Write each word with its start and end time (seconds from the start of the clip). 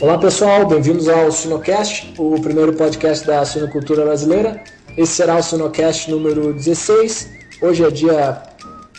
Olá 0.00 0.16
pessoal, 0.18 0.66
bem-vindos 0.66 1.06
ao 1.06 1.30
Sinocast, 1.30 2.14
o 2.18 2.40
primeiro 2.40 2.72
podcast 2.72 3.26
da 3.26 3.44
sinocultura 3.44 4.02
brasileira. 4.04 4.64
Esse 4.96 5.12
será 5.12 5.36
o 5.36 5.42
Sinocast 5.42 6.10
número 6.10 6.54
16. 6.54 7.28
Hoje 7.60 7.84
é 7.84 7.90
dia 7.90 8.42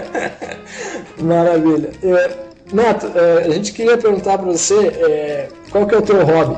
Maravilha. 1.21 1.91
É, 2.03 2.46
Neto, 2.73 3.07
é, 3.15 3.45
a 3.45 3.51
gente 3.51 3.73
queria 3.73 3.97
perguntar 3.97 4.39
para 4.39 4.47
você 4.51 4.89
é, 4.89 5.49
qual 5.71 5.87
que 5.87 5.95
é 5.95 5.99
o 5.99 6.03
teu 6.03 6.25
hobby? 6.25 6.57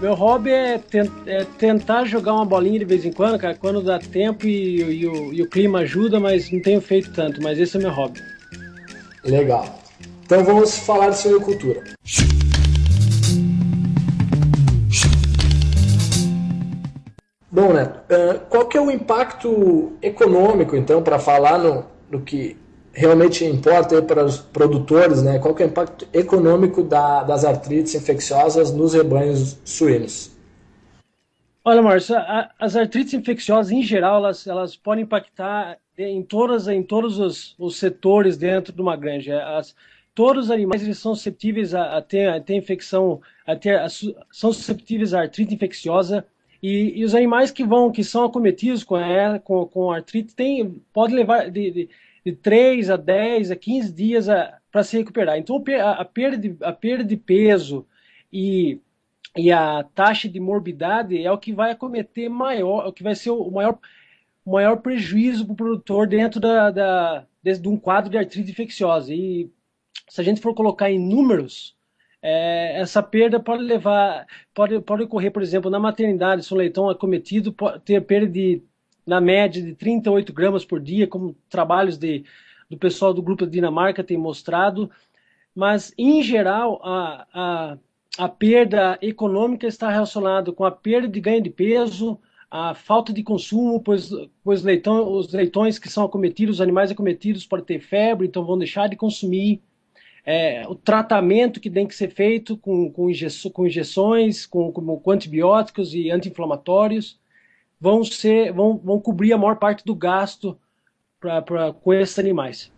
Meu 0.00 0.14
hobby 0.14 0.50
é, 0.50 0.78
tent, 0.78 1.10
é, 1.26 1.44
tentar 1.58 2.04
jogar 2.04 2.34
uma 2.34 2.44
bolinha 2.44 2.78
de 2.78 2.84
vez 2.84 3.04
em 3.04 3.12
quando, 3.12 3.38
cara, 3.38 3.54
quando 3.54 3.82
dá 3.82 3.98
tempo 3.98 4.46
e, 4.46 5.00
e, 5.00 5.06
o, 5.06 5.32
e 5.32 5.42
o 5.42 5.48
clima 5.48 5.80
ajuda, 5.80 6.20
mas 6.20 6.50
não 6.50 6.60
tenho 6.60 6.80
feito 6.80 7.12
tanto, 7.12 7.42
mas 7.42 7.58
esse 7.58 7.76
é 7.76 7.80
meu 7.80 7.90
hobby. 7.90 8.20
Legal. 9.24 9.64
Então 10.24 10.44
vamos 10.44 10.78
falar 10.78 11.10
de 11.10 11.18
suinocultura. 11.18 11.82
Bom, 17.50 17.72
Neto, 17.72 18.00
é, 18.08 18.40
qual 18.48 18.66
que 18.66 18.78
é 18.78 18.80
o 18.80 18.90
impacto 18.90 19.92
econômico, 20.00 20.74
então, 20.76 21.02
para 21.02 21.18
falar 21.18 21.58
no, 21.58 21.84
no 22.10 22.20
que 22.22 22.56
realmente 22.92 23.44
importa 23.44 24.02
para 24.02 24.24
os 24.24 24.38
produtores, 24.38 25.22
né? 25.22 25.38
Qual 25.38 25.56
é 25.58 25.62
o 25.62 25.66
impacto 25.66 26.06
econômico 26.12 26.82
da, 26.82 27.22
das 27.22 27.44
artrites 27.44 27.94
infecciosas 27.94 28.72
nos 28.72 28.94
rebanhos 28.94 29.58
suínos? 29.64 30.30
Olha, 31.64 31.80
Márcio, 31.80 32.16
as 32.58 32.74
artrites 32.74 33.14
infecciosas, 33.14 33.70
em 33.70 33.82
geral, 33.82 34.16
elas, 34.16 34.46
elas 34.46 34.76
podem 34.76 35.04
impactar 35.04 35.78
em, 35.96 36.22
todas, 36.22 36.66
em 36.66 36.82
todos 36.82 37.18
os, 37.18 37.54
os 37.58 37.76
setores 37.76 38.36
dentro 38.36 38.72
de 38.72 38.82
uma 38.82 38.96
granja. 38.96 39.42
As, 39.56 39.74
todos 40.14 40.46
os 40.46 40.50
animais 40.50 40.82
eles 40.82 40.98
são 40.98 41.14
suscetíveis 41.14 41.72
a, 41.72 41.98
a, 41.98 42.02
ter, 42.02 42.28
a 42.28 42.40
ter 42.40 42.56
infecção, 42.56 43.20
a 43.46 43.54
ter, 43.54 43.78
a, 43.78 43.88
são 43.88 44.52
suscetíveis 44.52 45.14
à 45.14 45.20
artrite 45.20 45.54
infecciosa. 45.54 46.26
E, 46.60 47.00
e, 47.00 47.04
os 47.04 47.14
animais 47.14 47.50
que 47.50 47.64
vão, 47.64 47.90
que 47.90 48.04
são 48.04 48.24
acometidos 48.24 48.84
com, 48.84 48.96
a, 48.96 49.38
com, 49.38 49.66
com 49.66 49.90
artrite, 49.90 50.34
tem, 50.34 50.80
pode 50.92 51.14
levar 51.14 51.50
de, 51.50 51.70
de 51.70 51.88
de 52.24 52.32
3 52.32 52.90
a 52.90 52.96
10 52.96 53.50
a 53.50 53.56
15 53.56 53.92
dias 53.92 54.26
para 54.70 54.82
se 54.84 54.96
recuperar. 54.96 55.38
Então, 55.38 55.62
a, 55.80 55.92
a, 55.92 56.04
perda 56.04 56.36
de, 56.36 56.56
a 56.62 56.72
perda 56.72 57.04
de 57.04 57.16
peso 57.16 57.86
e, 58.32 58.80
e 59.36 59.50
a 59.50 59.84
taxa 59.94 60.28
de 60.28 60.38
morbidade 60.38 61.22
é 61.22 61.30
o 61.30 61.38
que 61.38 61.52
vai 61.52 61.72
acometer 61.72 62.30
maior, 62.30 62.84
é 62.84 62.88
o 62.88 62.92
que 62.92 63.02
vai 63.02 63.14
ser 63.14 63.30
o 63.30 63.50
maior, 63.50 63.78
o 64.44 64.52
maior 64.52 64.76
prejuízo 64.76 65.44
para 65.44 65.52
o 65.52 65.56
produtor 65.56 66.06
dentro 66.06 66.40
da, 66.40 66.70
da, 66.70 67.26
de, 67.42 67.58
de, 67.58 67.68
um 67.68 67.76
quadro 67.76 68.10
de 68.10 68.18
artrite 68.18 68.50
infecciosa. 68.50 69.12
E 69.12 69.50
se 70.08 70.20
a 70.20 70.24
gente 70.24 70.40
for 70.40 70.54
colocar 70.54 70.90
em 70.90 70.98
números, 70.98 71.76
é, 72.22 72.80
essa 72.80 73.02
perda 73.02 73.40
pode 73.40 73.64
levar, 73.64 74.26
pode, 74.54 74.80
pode 74.80 75.02
ocorrer, 75.02 75.32
por 75.32 75.42
exemplo, 75.42 75.70
na 75.70 75.80
maternidade, 75.80 76.44
se 76.44 76.54
um 76.54 76.56
leitão 76.56 76.88
acometido, 76.88 77.52
pode 77.52 77.80
ter 77.80 78.00
perda 78.02 78.28
de 78.28 78.62
na 79.06 79.20
média 79.20 79.62
de 79.62 79.74
38 79.74 80.32
gramas 80.32 80.64
por 80.64 80.80
dia, 80.80 81.06
como 81.06 81.36
trabalhos 81.48 81.98
de, 81.98 82.24
do 82.70 82.76
pessoal 82.76 83.12
do 83.12 83.22
grupo 83.22 83.44
da 83.44 83.50
Dinamarca 83.50 84.04
têm 84.04 84.16
mostrado, 84.16 84.90
mas 85.54 85.92
em 85.98 86.22
geral 86.22 86.80
a, 86.82 87.26
a, 87.32 87.78
a 88.18 88.28
perda 88.28 88.98
econômica 89.02 89.66
está 89.66 89.90
relacionada 89.90 90.52
com 90.52 90.64
a 90.64 90.70
perda 90.70 91.08
de 91.08 91.20
ganho 91.20 91.42
de 91.42 91.50
peso, 91.50 92.18
a 92.50 92.74
falta 92.74 93.12
de 93.12 93.22
consumo, 93.22 93.80
pois, 93.80 94.10
pois 94.44 94.62
leitão, 94.62 95.10
os 95.10 95.32
leitões 95.32 95.78
que 95.78 95.88
são 95.88 96.04
acometidos, 96.04 96.56
os 96.56 96.60
animais 96.60 96.90
acometidos 96.90 97.46
podem 97.46 97.64
ter 97.64 97.80
febre, 97.80 98.26
então 98.26 98.44
vão 98.44 98.58
deixar 98.58 98.88
de 98.88 98.96
consumir. 98.96 99.62
É, 100.24 100.68
o 100.68 100.74
tratamento 100.74 101.58
que 101.58 101.68
tem 101.68 101.86
que 101.86 101.94
ser 101.94 102.08
feito 102.08 102.56
com, 102.56 102.92
com, 102.92 103.10
com 103.52 103.66
injeções, 103.66 104.46
com, 104.46 104.70
com, 104.70 105.00
com 105.00 105.10
antibióticos 105.10 105.94
e 105.94 106.10
anti-inflamatórios 106.10 107.20
vão 107.82 108.04
ser 108.04 108.52
vão, 108.52 108.78
vão 108.78 109.00
cobrir 109.00 109.32
a 109.32 109.38
maior 109.38 109.56
parte 109.56 109.84
do 109.84 109.92
gasto 109.92 110.56
pra, 111.18 111.42
pra, 111.42 111.72
com 111.72 111.92
esses 111.92 112.16
animais. 112.16 112.70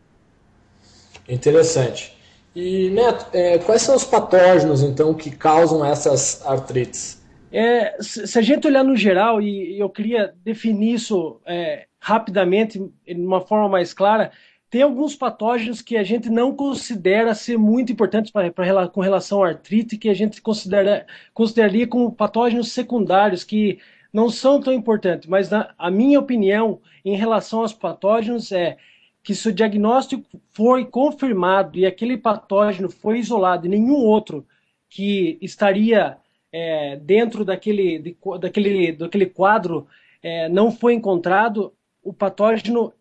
Interessante. 1.29 2.17
E 2.57 2.89
Neto, 2.89 3.27
é, 3.35 3.59
quais 3.59 3.83
são 3.83 3.95
os 3.97 4.05
patógenos 4.05 4.83
então 4.83 5.13
que 5.13 5.31
causam 5.31 5.85
essas 5.85 6.45
artrites? 6.47 7.23
É, 7.53 7.97
se 8.01 8.39
a 8.39 8.43
gente 8.43 8.67
olhar 8.67 8.83
no 8.83 8.97
geral, 8.97 9.43
e 9.43 9.79
eu 9.79 9.91
queria 9.91 10.35
definir 10.43 10.95
isso 10.95 11.39
é, 11.45 11.87
rapidamente, 12.01 12.79
de 13.07 13.15
uma 13.15 13.43
forma 13.43 13.69
mais 13.69 13.93
clara, 13.93 14.33
tem 14.71 14.83
alguns 14.83 15.15
patógenos 15.15 15.83
que 15.83 15.97
a 15.97 16.03
gente 16.03 16.31
não 16.31 16.55
considera 16.55 17.35
ser 17.35 17.57
muito 17.59 17.93
importantes 17.93 18.33
pra, 18.33 18.51
pra, 18.51 18.89
com 18.89 19.01
relação 19.01 19.45
à 19.45 19.49
artrite, 19.49 19.99
que 19.99 20.09
a 20.09 20.15
gente 20.15 20.41
considera, 20.41 21.07
consideraria 21.33 21.87
como 21.87 22.11
patógenos 22.11 22.73
secundários, 22.73 23.45
que 23.45 23.79
não 24.15 24.31
são 24.31 24.61
tão 24.61 24.73
importantes, 24.73 25.29
mas 25.29 25.51
na, 25.51 25.75
a 25.77 25.91
minha 25.91 26.21
opinião 26.21 26.81
em 27.05 27.17
relação 27.17 27.63
aos 27.63 27.73
patógenos 27.73 28.53
é 28.53 28.77
que 29.25 29.35
se 29.35 29.49
o 29.49 29.53
diagnóstico 29.53 30.25
foi 30.53 30.85
confirmado 30.85 31.77
e 31.77 31.85
aquele 31.85 32.17
patógeno 32.17 32.89
foi 32.89 33.19
isolado 33.19 33.67
e 33.67 33.71
nenhum 33.71 33.97
outro 33.97 34.47
que 34.89 35.37
estaria 35.43 36.17
é, 36.53 36.95
dentro 36.97 37.45
daquele, 37.45 37.99
de, 37.99 38.17
daquele, 38.39 38.93
daquele 38.93 39.27
quadro 39.27 39.89
é, 40.23 40.49
não 40.49 40.71
foi 40.71 40.95
encontrado, 40.95 41.75
o 42.01 42.13
patógeno 42.13 42.93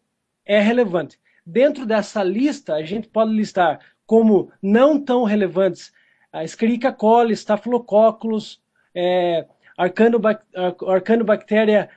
é 0.44 0.60
relevante. 0.60 1.20
Dentro 1.46 1.86
dessa 1.86 2.24
lista, 2.24 2.74
a 2.74 2.82
gente 2.82 3.08
pode 3.08 3.32
listar 3.32 3.80
como 4.08 4.52
não 4.60 5.00
tão 5.00 5.24
relevantes 5.24 5.94
a 6.32 6.44
Escherichia 6.44 6.92
coli, 6.92 7.34
Staphylococcus, 7.34 8.60
é, 8.96 9.46
arcanobactéria 9.78 11.90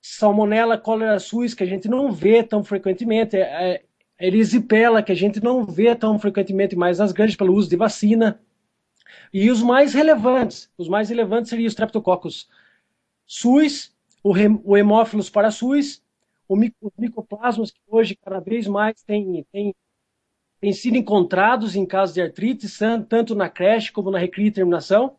salmonella 0.00 0.78
cholera 0.78 1.18
suis, 1.18 1.54
que 1.54 1.62
a 1.62 1.66
gente 1.66 1.88
não 1.88 2.12
vê 2.12 2.42
tão 2.42 2.64
frequentemente, 2.64 3.36
é, 3.36 3.40
é, 3.40 3.84
erisipela, 4.20 5.02
que 5.02 5.12
a 5.12 5.16
gente 5.16 5.42
não 5.42 5.64
vê 5.64 5.94
tão 5.94 6.18
frequentemente 6.18 6.76
mais 6.76 6.98
nas 6.98 7.12
grandes 7.12 7.36
pelo 7.36 7.54
uso 7.54 7.70
de 7.70 7.76
vacina. 7.76 8.40
E 9.32 9.50
os 9.50 9.62
mais 9.62 9.94
relevantes, 9.94 10.70
os 10.76 10.88
mais 10.88 11.08
relevantes 11.08 11.50
seriam 11.50 11.66
os 11.66 11.72
Streptococcus 11.72 12.48
suis, 13.26 13.94
o, 14.22 14.32
o 14.64 14.76
Hemófilos 14.76 15.30
parasus, 15.30 16.02
o, 16.48 16.56
os 16.56 16.92
micoplasmas, 16.98 17.70
que 17.70 17.80
hoje 17.88 18.16
cada 18.16 18.40
vez 18.40 18.66
mais 18.66 19.02
têm 19.02 19.46
tem 20.62 20.72
sido 20.72 20.96
encontrados 20.96 21.74
em 21.74 21.84
casos 21.84 22.14
de 22.14 22.22
artrite, 22.22 22.68
tanto 23.08 23.34
na 23.34 23.48
creche 23.48 23.90
como 23.90 24.12
na 24.12 24.18
recria 24.18 24.46
e 24.46 24.52
terminação, 24.52 25.16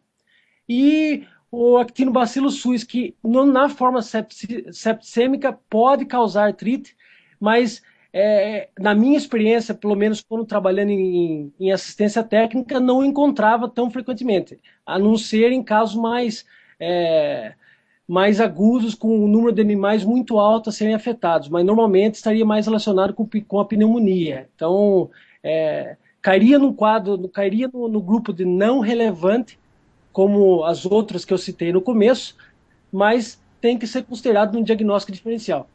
e 0.70 1.28
o 1.56 1.78
actinobacillus 1.78 2.62
suis, 2.62 2.84
que 2.84 3.16
na 3.24 3.70
forma 3.70 4.02
septicêmica 4.02 5.54
pode 5.70 6.04
causar 6.04 6.48
artrite, 6.48 6.98
mas 7.40 7.84
é, 8.12 8.70
na 8.80 8.96
minha 8.96 9.16
experiência, 9.16 9.76
pelo 9.76 9.94
menos 9.94 10.20
quando 10.20 10.46
trabalhando 10.46 10.90
em, 10.90 11.54
em, 11.60 11.72
assistência 11.72 12.24
técnica, 12.24 12.80
não 12.80 13.06
encontrava 13.06 13.70
tão 13.70 13.92
frequentemente, 13.92 14.60
a 14.84 14.98
não 14.98 15.16
ser 15.16 15.52
em 15.52 15.62
casos 15.62 15.96
mais, 15.96 16.44
é, 16.80 17.54
mais 18.08 18.42
agudos, 18.42 18.96
com 18.96 19.24
o 19.24 19.28
número 19.28 19.54
de 19.54 19.62
animais 19.62 20.04
muito 20.04 20.40
alto 20.40 20.72
a 20.72 20.74
serem 20.74 20.96
afetados, 20.96 21.50
mas 21.50 21.64
normalmente 21.64 22.16
estaria 22.16 22.44
mais 22.44 22.66
relacionado 22.66 23.14
com, 23.14 23.30
com 23.48 23.60
a 23.60 23.66
pneumonia. 23.66 24.50
Então, 24.56 25.08
é, 25.44 25.98
cairia 26.20 26.58
no 26.58 26.74
quadro, 26.74 27.30
cairia 27.30 27.70
no, 27.72 27.88
no 27.88 28.02
grupo 28.02 28.34
de 28.34 28.44
não 28.44 28.80
relevante, 28.80 29.60
como 30.14 30.64
as 30.64 30.86
outras 30.86 31.26
que 31.26 31.34
eu 31.34 31.38
citei 31.38 31.74
no 31.74 31.82
começo, 31.82 32.38
mas 32.92 33.40
tem 33.60 33.78
que 33.78 33.88
ser 33.88 34.04
considerado 34.04 34.58
um 34.58 34.64
diagnóstico 34.64 35.12
diferencial. 35.12 35.68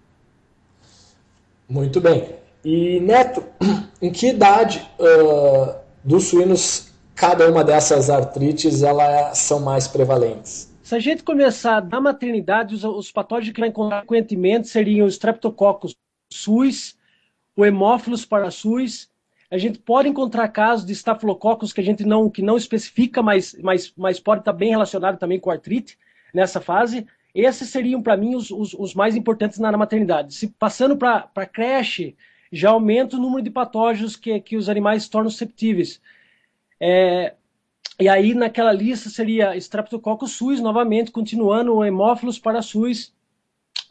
Muito 1.68 2.00
bem. 2.00 2.36
E 2.64 3.00
Neto, 3.00 3.44
em 4.00 4.10
que 4.10 4.28
idade 4.28 4.88
uh, 4.98 5.74
dos 6.02 6.24
suínos 6.28 6.92
cada 7.14 7.50
uma 7.50 7.64
dessas 7.64 8.08
artrites 8.08 8.82
elas 8.82 9.36
são 9.38 9.60
mais 9.60 9.88
prevalentes? 9.88 10.72
Se 10.82 10.94
a 10.94 11.00
gente 11.00 11.22
começar 11.22 11.84
na 11.84 12.00
maternidade, 12.00 12.74
os, 12.74 12.84
os 12.84 13.12
patógenos 13.12 13.52
que 13.52 13.60
vai 13.60 13.68
encontrar 13.68 13.98
frequentemente 13.98 14.68
seriam 14.68 15.06
o 15.06 15.10
Streptococcus 15.10 15.94
suis, 16.32 16.96
o 17.56 17.64
Haemophilus 17.64 18.24
parasuis. 18.24 19.10
A 19.50 19.56
gente 19.56 19.78
pode 19.78 20.08
encontrar 20.08 20.48
casos 20.48 20.84
de 20.84 20.92
Staphylococcus 20.92 21.72
que 21.72 21.80
a 21.80 21.84
gente 21.84 22.04
não, 22.04 22.28
que 22.28 22.42
não 22.42 22.56
especifica, 22.56 23.22
mas, 23.22 23.56
mas, 23.62 23.92
mas 23.96 24.20
pode 24.20 24.42
estar 24.42 24.52
bem 24.52 24.70
relacionado 24.70 25.18
também 25.18 25.40
com 25.40 25.50
artrite 25.50 25.98
nessa 26.34 26.60
fase. 26.60 27.06
Esses 27.34 27.70
seriam, 27.70 28.02
para 28.02 28.16
mim, 28.16 28.34
os, 28.34 28.50
os, 28.50 28.74
os, 28.74 28.94
mais 28.94 29.16
importantes 29.16 29.58
na, 29.58 29.74
maternidade. 29.76 30.34
Se 30.34 30.48
passando 30.48 30.96
para 30.96 31.46
creche, 31.46 32.14
já 32.52 32.70
aumenta 32.70 33.16
o 33.16 33.20
número 33.20 33.42
de 33.42 33.50
patógenos 33.50 34.16
que, 34.16 34.38
que 34.40 34.56
os 34.56 34.68
animais 34.68 35.04
se 35.04 35.10
tornam 35.10 35.30
susceptíveis. 35.30 36.00
É, 36.80 37.34
e 37.98 38.08
aí, 38.08 38.34
naquela 38.34 38.72
lista, 38.72 39.08
seria 39.08 39.56
Streptococcus 39.56 40.32
suis, 40.32 40.60
novamente, 40.60 41.10
continuando 41.10 41.74
o 41.74 41.82
Haemophilus 41.82 42.38
parasuis, 42.38 43.14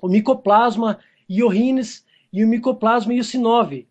o 0.01 0.07
Mycoplasma 0.07 0.99
iorrhines 1.29 2.05
e 2.31 2.43
o 2.43 2.47
Mycoplasma 2.47 3.13
iucinove, 3.13 3.87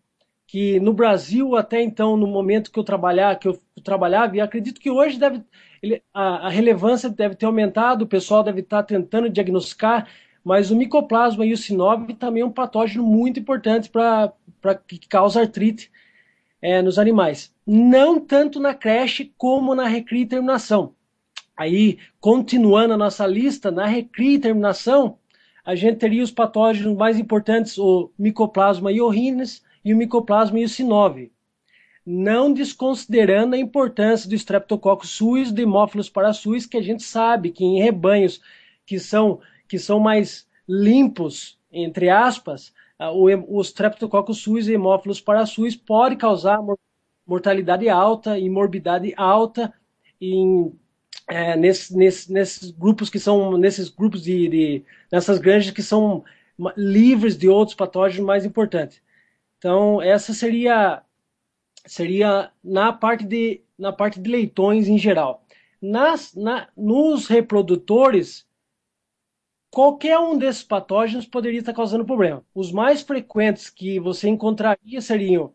que 0.47 0.79
no 0.79 0.93
Brasil, 0.93 1.55
até 1.57 1.81
então, 1.81 2.15
no 2.15 2.25
momento 2.25 2.71
que 2.71 2.79
eu, 2.79 2.83
trabalhar, 2.83 3.37
que 3.37 3.47
eu 3.47 3.59
trabalhava, 3.83 4.35
e 4.37 4.41
acredito 4.41 4.79
que 4.79 4.89
hoje 4.89 5.19
deve 5.19 5.43
a, 6.13 6.47
a, 6.47 6.49
relevância 6.49 7.09
deve 7.09 7.35
ter 7.35 7.45
aumentado, 7.45 8.03
o 8.03 8.07
pessoal 8.07 8.43
deve 8.43 8.61
estar 8.61 8.83
tentando 8.83 9.29
diagnosticar, 9.29 10.07
mas 10.43 10.71
o 10.71 10.75
micoplasma 10.75 11.45
e 11.45 11.53
o 11.53 11.57
sinove 11.57 12.13
também 12.13 12.41
é 12.41 12.45
um 12.45 12.51
patógeno 12.51 13.03
muito 13.03 13.39
importante 13.39 13.89
para 13.89 14.33
que 14.87 14.99
causa 15.07 15.41
artrite 15.41 15.91
é, 16.61 16.81
nos 16.81 16.97
animais. 16.97 17.53
Não 17.65 18.19
tanto 18.19 18.59
na 18.59 18.73
creche 18.73 19.33
como 19.37 19.75
na 19.75 19.87
recria 19.87 20.21
e 20.21 20.27
terminação. 20.27 20.93
Aí, 21.55 21.97
continuando 22.19 22.93
a 22.93 22.97
nossa 22.97 23.27
lista, 23.27 23.69
na 23.69 23.85
recria 23.85 24.35
e 24.35 24.39
terminação, 24.39 25.17
a 25.65 25.75
gente 25.75 25.97
teria 25.97 26.23
os 26.23 26.31
patógenos 26.31 26.95
mais 26.95 27.19
importantes, 27.19 27.77
o 27.77 28.09
micoplasma 28.17 28.91
iorrhines 28.91 29.61
e 29.89 29.93
o 29.93 29.97
micoplasma 29.97 30.59
iucinove 30.59 31.31
não 32.09 32.53
desconsiderando 32.53 33.53
a 33.53 33.59
importância 33.59 34.29
do 34.29 34.35
Streptococcus 34.35 35.09
suis, 35.09 35.51
do 35.51 35.59
Haemophilus 35.59 36.09
parasuis, 36.09 36.65
que 36.65 36.77
a 36.77 36.81
gente 36.81 37.03
sabe 37.03 37.51
que 37.51 37.65
em 37.65 37.81
rebanhos 37.81 38.39
que 38.85 38.97
são, 38.97 39.41
que 39.67 39.77
são 39.77 39.99
mais 39.99 40.47
limpos, 40.69 41.59
entre 41.69 42.09
aspas, 42.09 42.73
o, 42.97 43.57
o 43.57 43.61
Streptococcus 43.61 44.37
suis 44.37 44.69
e 44.69 44.71
Haemophilus 44.71 45.19
parasuis 45.19 45.75
pode 45.75 46.15
causar 46.15 46.59
mortalidade 47.25 47.89
alta 47.89 48.39
e 48.39 48.49
morbidade 48.49 49.13
alta 49.17 49.73
em, 50.19 50.71
é, 51.27 51.57
nesse, 51.57 51.93
nesse, 51.93 52.31
nesses 52.31 52.71
grupos 52.71 53.09
que 53.09 53.19
são 53.19 53.57
nesses 53.57 53.89
grupos 53.89 54.23
de, 54.23 54.47
de 54.47 54.85
nessas 55.11 55.39
granjas 55.39 55.71
que 55.71 55.83
são 55.83 56.23
livres 56.77 57.37
de 57.37 57.49
outros 57.49 57.75
patógenos 57.75 58.25
mais 58.25 58.45
importantes. 58.45 59.05
Então 59.57 60.01
essa 60.01 60.33
seria 60.33 61.03
seria 61.85 62.51
na 62.63 62.91
parte 62.91 63.23
de, 63.25 63.61
na 63.77 63.93
parte 63.93 64.19
de 64.19 64.29
leitões 64.29 64.87
em 64.87 64.97
geral. 64.97 65.43
Nas, 65.81 66.33
na, 66.35 66.67
nos 66.75 67.27
reprodutores, 67.27 68.45
qualquer 69.71 70.19
um 70.19 70.37
desses 70.37 70.63
patógenos 70.63 71.25
poderia 71.25 71.59
estar 71.59 71.73
causando 71.73 72.05
problema. 72.05 72.43
Os 72.53 72.71
mais 72.71 73.01
frequentes 73.01 73.69
que 73.69 73.99
você 73.99 74.27
encontraria 74.27 75.01
seriam 75.01 75.53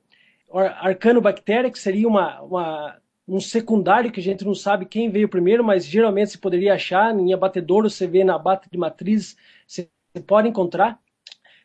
arcanobactéria, 0.81 1.71
que 1.71 1.79
seria 1.79 2.07
uma, 2.07 2.41
uma, 2.43 3.03
um 3.27 3.41
secundário 3.41 4.13
que 4.13 4.21
a 4.21 4.23
gente 4.23 4.45
não 4.45 4.55
sabe 4.55 4.87
quem 4.87 5.11
veio 5.11 5.29
primeiro, 5.29 5.65
mas 5.65 5.85
geralmente 5.85 6.33
se 6.33 6.39
poderia 6.39 6.75
achar 6.75 7.19
em 7.19 7.33
abatedouro, 7.33 7.89
você 7.91 8.07
vê 8.07 8.23
na 8.25 8.37
abate 8.37 8.69
de 8.71 8.79
matriz, 8.79 9.37
você 9.67 9.89
pode 10.27 10.49
encontrar. 10.49 11.01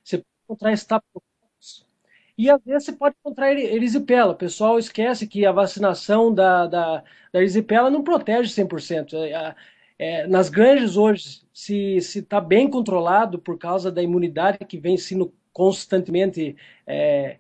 Você 0.04 0.18
pode 0.18 0.30
encontrar 0.46 0.74
estapo 0.74 1.06
e 2.38 2.50
às 2.50 2.62
vezes 2.64 2.86
você 2.86 2.92
pode 2.94 3.16
encontrar 3.20 3.52
erisipela. 3.52 4.34
O 4.34 4.38
pessoal 4.38 4.78
esquece 4.78 5.26
que 5.26 5.46
a 5.46 5.52
vacinação 5.52 6.34
da, 6.34 6.68
da, 6.68 7.04
da 7.34 7.40
erisipela 7.40 7.90
não 7.90 8.04
protege 8.04 8.54
100%. 8.54 9.14
É, 9.16 9.56
é, 10.00 10.28
nas 10.28 10.50
granjas 10.50 10.96
hoje, 10.96 11.42
se 11.52 11.98
está 11.98 12.40
bem 12.40 12.70
controlado 12.70 13.40
por 13.40 13.58
causa 13.58 13.92
da 13.92 14.04
imunidade 14.04 14.60
que 14.60 14.78
vem 14.78 14.98
sendo 14.98 15.34
constantemente 15.52 16.56
é, 16.86 17.38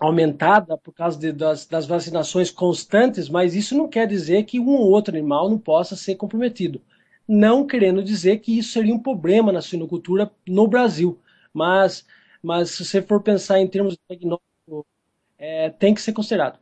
aumentada 0.00 0.76
por 0.76 0.92
causa 0.92 1.16
de, 1.16 1.30
das, 1.30 1.64
das, 1.66 1.86
vacinações 1.86 2.50
constantes, 2.50 3.28
mas 3.28 3.54
isso 3.54 3.76
não 3.76 3.86
quer 3.88 4.08
dizer 4.08 4.42
que 4.44 4.58
um 4.58 4.70
ou 4.70 4.90
outro 4.90 5.14
animal 5.14 5.48
não 5.48 5.58
possa 5.58 5.94
ser 5.94 6.16
comprometido. 6.16 6.82
Não 7.28 7.64
querendo 7.64 8.02
dizer 8.02 8.38
que 8.40 8.58
isso 8.58 8.72
seria 8.72 8.94
um 8.94 8.98
problema 8.98 9.52
na 9.52 9.62
suinocultura 9.62 10.28
no 10.48 10.66
Brasil, 10.66 11.20
mas 11.54 12.04
mas 12.42 12.70
se 12.70 12.84
você 12.84 13.02
for 13.02 13.20
pensar 13.20 13.60
em 13.60 13.66
termos 13.66 13.94
de 13.94 14.00
diagnóstico, 14.08 14.86
é, 15.38 15.70
tem 15.70 15.94
que 15.94 16.02
ser 16.02 16.12
considerado. 16.12 16.58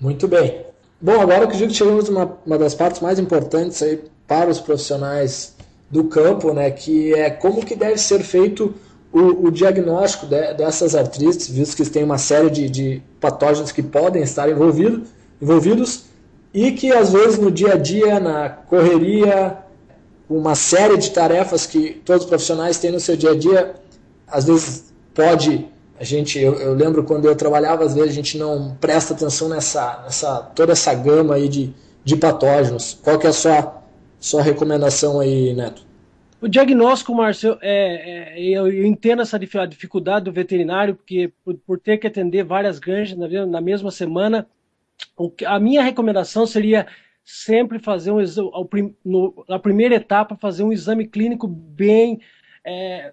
Muito 0.00 0.26
bem. 0.26 0.64
Bom, 1.00 1.20
agora 1.20 1.46
que 1.46 1.56
chegamos 1.70 2.08
uma, 2.08 2.38
uma 2.44 2.58
das 2.58 2.74
partes 2.74 3.00
mais 3.00 3.18
importantes 3.18 3.82
aí 3.82 4.02
para 4.26 4.50
os 4.50 4.60
profissionais 4.60 5.56
do 5.90 6.04
campo, 6.04 6.52
né, 6.52 6.70
que 6.70 7.12
é 7.12 7.30
como 7.30 7.64
que 7.64 7.76
deve 7.76 7.98
ser 7.98 8.22
feito 8.22 8.74
o, 9.12 9.46
o 9.46 9.50
diagnóstico 9.50 10.26
de, 10.26 10.54
dessas 10.54 10.94
artrites, 10.94 11.48
visto 11.48 11.76
que 11.76 11.90
tem 11.90 12.02
uma 12.02 12.18
série 12.18 12.48
de, 12.48 12.70
de 12.70 13.02
patógenos 13.20 13.70
que 13.70 13.82
podem 13.82 14.22
estar 14.22 14.48
envolvido, 14.48 15.02
envolvidos 15.40 16.04
e 16.54 16.72
que 16.72 16.92
às 16.92 17.12
vezes 17.12 17.38
no 17.38 17.50
dia 17.50 17.74
a 17.74 17.76
dia, 17.76 18.18
na 18.18 18.48
correria, 18.48 19.58
uma 20.28 20.54
série 20.54 20.96
de 20.96 21.10
tarefas 21.10 21.66
que 21.66 22.00
todos 22.04 22.24
os 22.24 22.28
profissionais 22.28 22.78
têm 22.78 22.90
no 22.90 23.00
seu 23.00 23.16
dia 23.16 23.32
a 23.32 23.36
dia, 23.36 23.74
às 24.32 24.46
vezes 24.46 24.92
pode 25.14 25.68
a 26.00 26.04
gente 26.04 26.38
eu, 26.38 26.54
eu, 26.54 26.74
lembro 26.74 27.04
quando 27.04 27.26
eu 27.26 27.36
trabalhava 27.36 27.84
às 27.84 27.94
vezes 27.94 28.10
a 28.10 28.14
gente 28.14 28.36
não 28.36 28.76
presta 28.80 29.14
atenção 29.14 29.48
nessa, 29.48 30.02
nessa 30.02 30.42
toda 30.54 30.72
essa 30.72 30.92
gama 30.94 31.34
aí 31.34 31.48
de, 31.48 31.72
de 32.04 32.16
patógenos. 32.16 32.98
Qual 33.02 33.18
que 33.18 33.26
é 33.26 33.30
a 33.30 33.32
sua 33.32 33.82
sua 34.18 34.42
recomendação 34.42 35.20
aí 35.20 35.52
Neto? 35.54 35.84
O 36.40 36.48
diagnóstico 36.48 37.14
Márcio 37.14 37.56
é, 37.60 38.34
é, 38.34 38.42
eu, 38.42 38.66
eu, 38.66 38.84
entendo 38.84 39.22
essa 39.22 39.38
dificuldade 39.38 40.24
do 40.24 40.32
veterinário 40.32 40.96
porque 40.96 41.32
por, 41.44 41.54
por 41.54 41.78
ter 41.78 41.98
que 41.98 42.06
atender 42.06 42.42
várias 42.42 42.80
granjas 42.80 43.16
na, 43.16 43.46
na 43.46 43.60
mesma 43.60 43.92
semana 43.92 44.46
o, 45.16 45.32
a 45.46 45.60
minha 45.60 45.82
recomendação 45.82 46.46
seria 46.46 46.86
sempre 47.24 47.78
fazer 47.78 48.10
um 48.10 48.18
no, 49.04 49.44
na 49.48 49.58
primeira 49.58 49.94
etapa 49.94 50.36
fazer 50.36 50.64
um 50.64 50.72
exame 50.72 51.06
clínico 51.06 51.46
bem 51.46 52.20
é, 52.64 53.12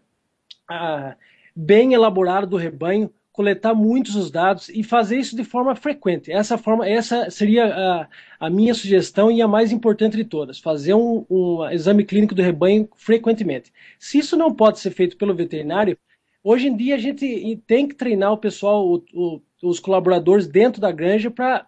bem 1.56 1.94
elaborado 1.94 2.48
do 2.48 2.58
rebanho, 2.58 3.12
coletar 3.32 3.74
muitos 3.74 4.16
os 4.16 4.30
dados 4.30 4.68
e 4.68 4.84
fazer 4.84 5.18
isso 5.18 5.36
de 5.36 5.46
forma 5.46 5.74
frequente. 5.76 6.32
Essa 6.32 6.58
forma, 6.58 6.88
essa 6.88 7.30
seria 7.32 7.66
a, 7.68 8.08
a 8.40 8.50
minha 8.50 8.74
sugestão 8.74 9.32
e 9.32 9.42
a 9.42 9.48
mais 9.48 9.72
importante 9.72 10.18
de 10.18 10.26
todas: 10.26 10.60
fazer 10.60 10.94
um, 10.94 11.26
um, 11.30 11.70
exame 11.70 12.04
clínico 12.04 12.36
do 12.36 12.42
rebanho 12.42 12.90
frequentemente. 12.98 13.72
Se 13.98 14.18
isso 14.18 14.36
não 14.36 14.54
pode 14.54 14.80
ser 14.80 14.92
feito 14.92 15.16
pelo 15.16 15.34
veterinário, 15.34 15.98
hoje 16.44 16.68
em 16.68 16.76
dia 16.76 16.96
a 16.96 16.98
gente 16.98 17.62
tem 17.66 17.88
que 17.88 17.96
treinar 17.96 18.34
o 18.34 18.38
pessoal, 18.38 18.86
o, 18.86 19.04
o, 19.14 19.42
os 19.64 19.80
colaboradores 19.80 20.46
dentro 20.48 20.82
da 20.82 20.92
granja 20.92 21.32
para 21.32 21.66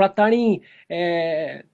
estarem 0.00 0.62
é, 0.88 1.64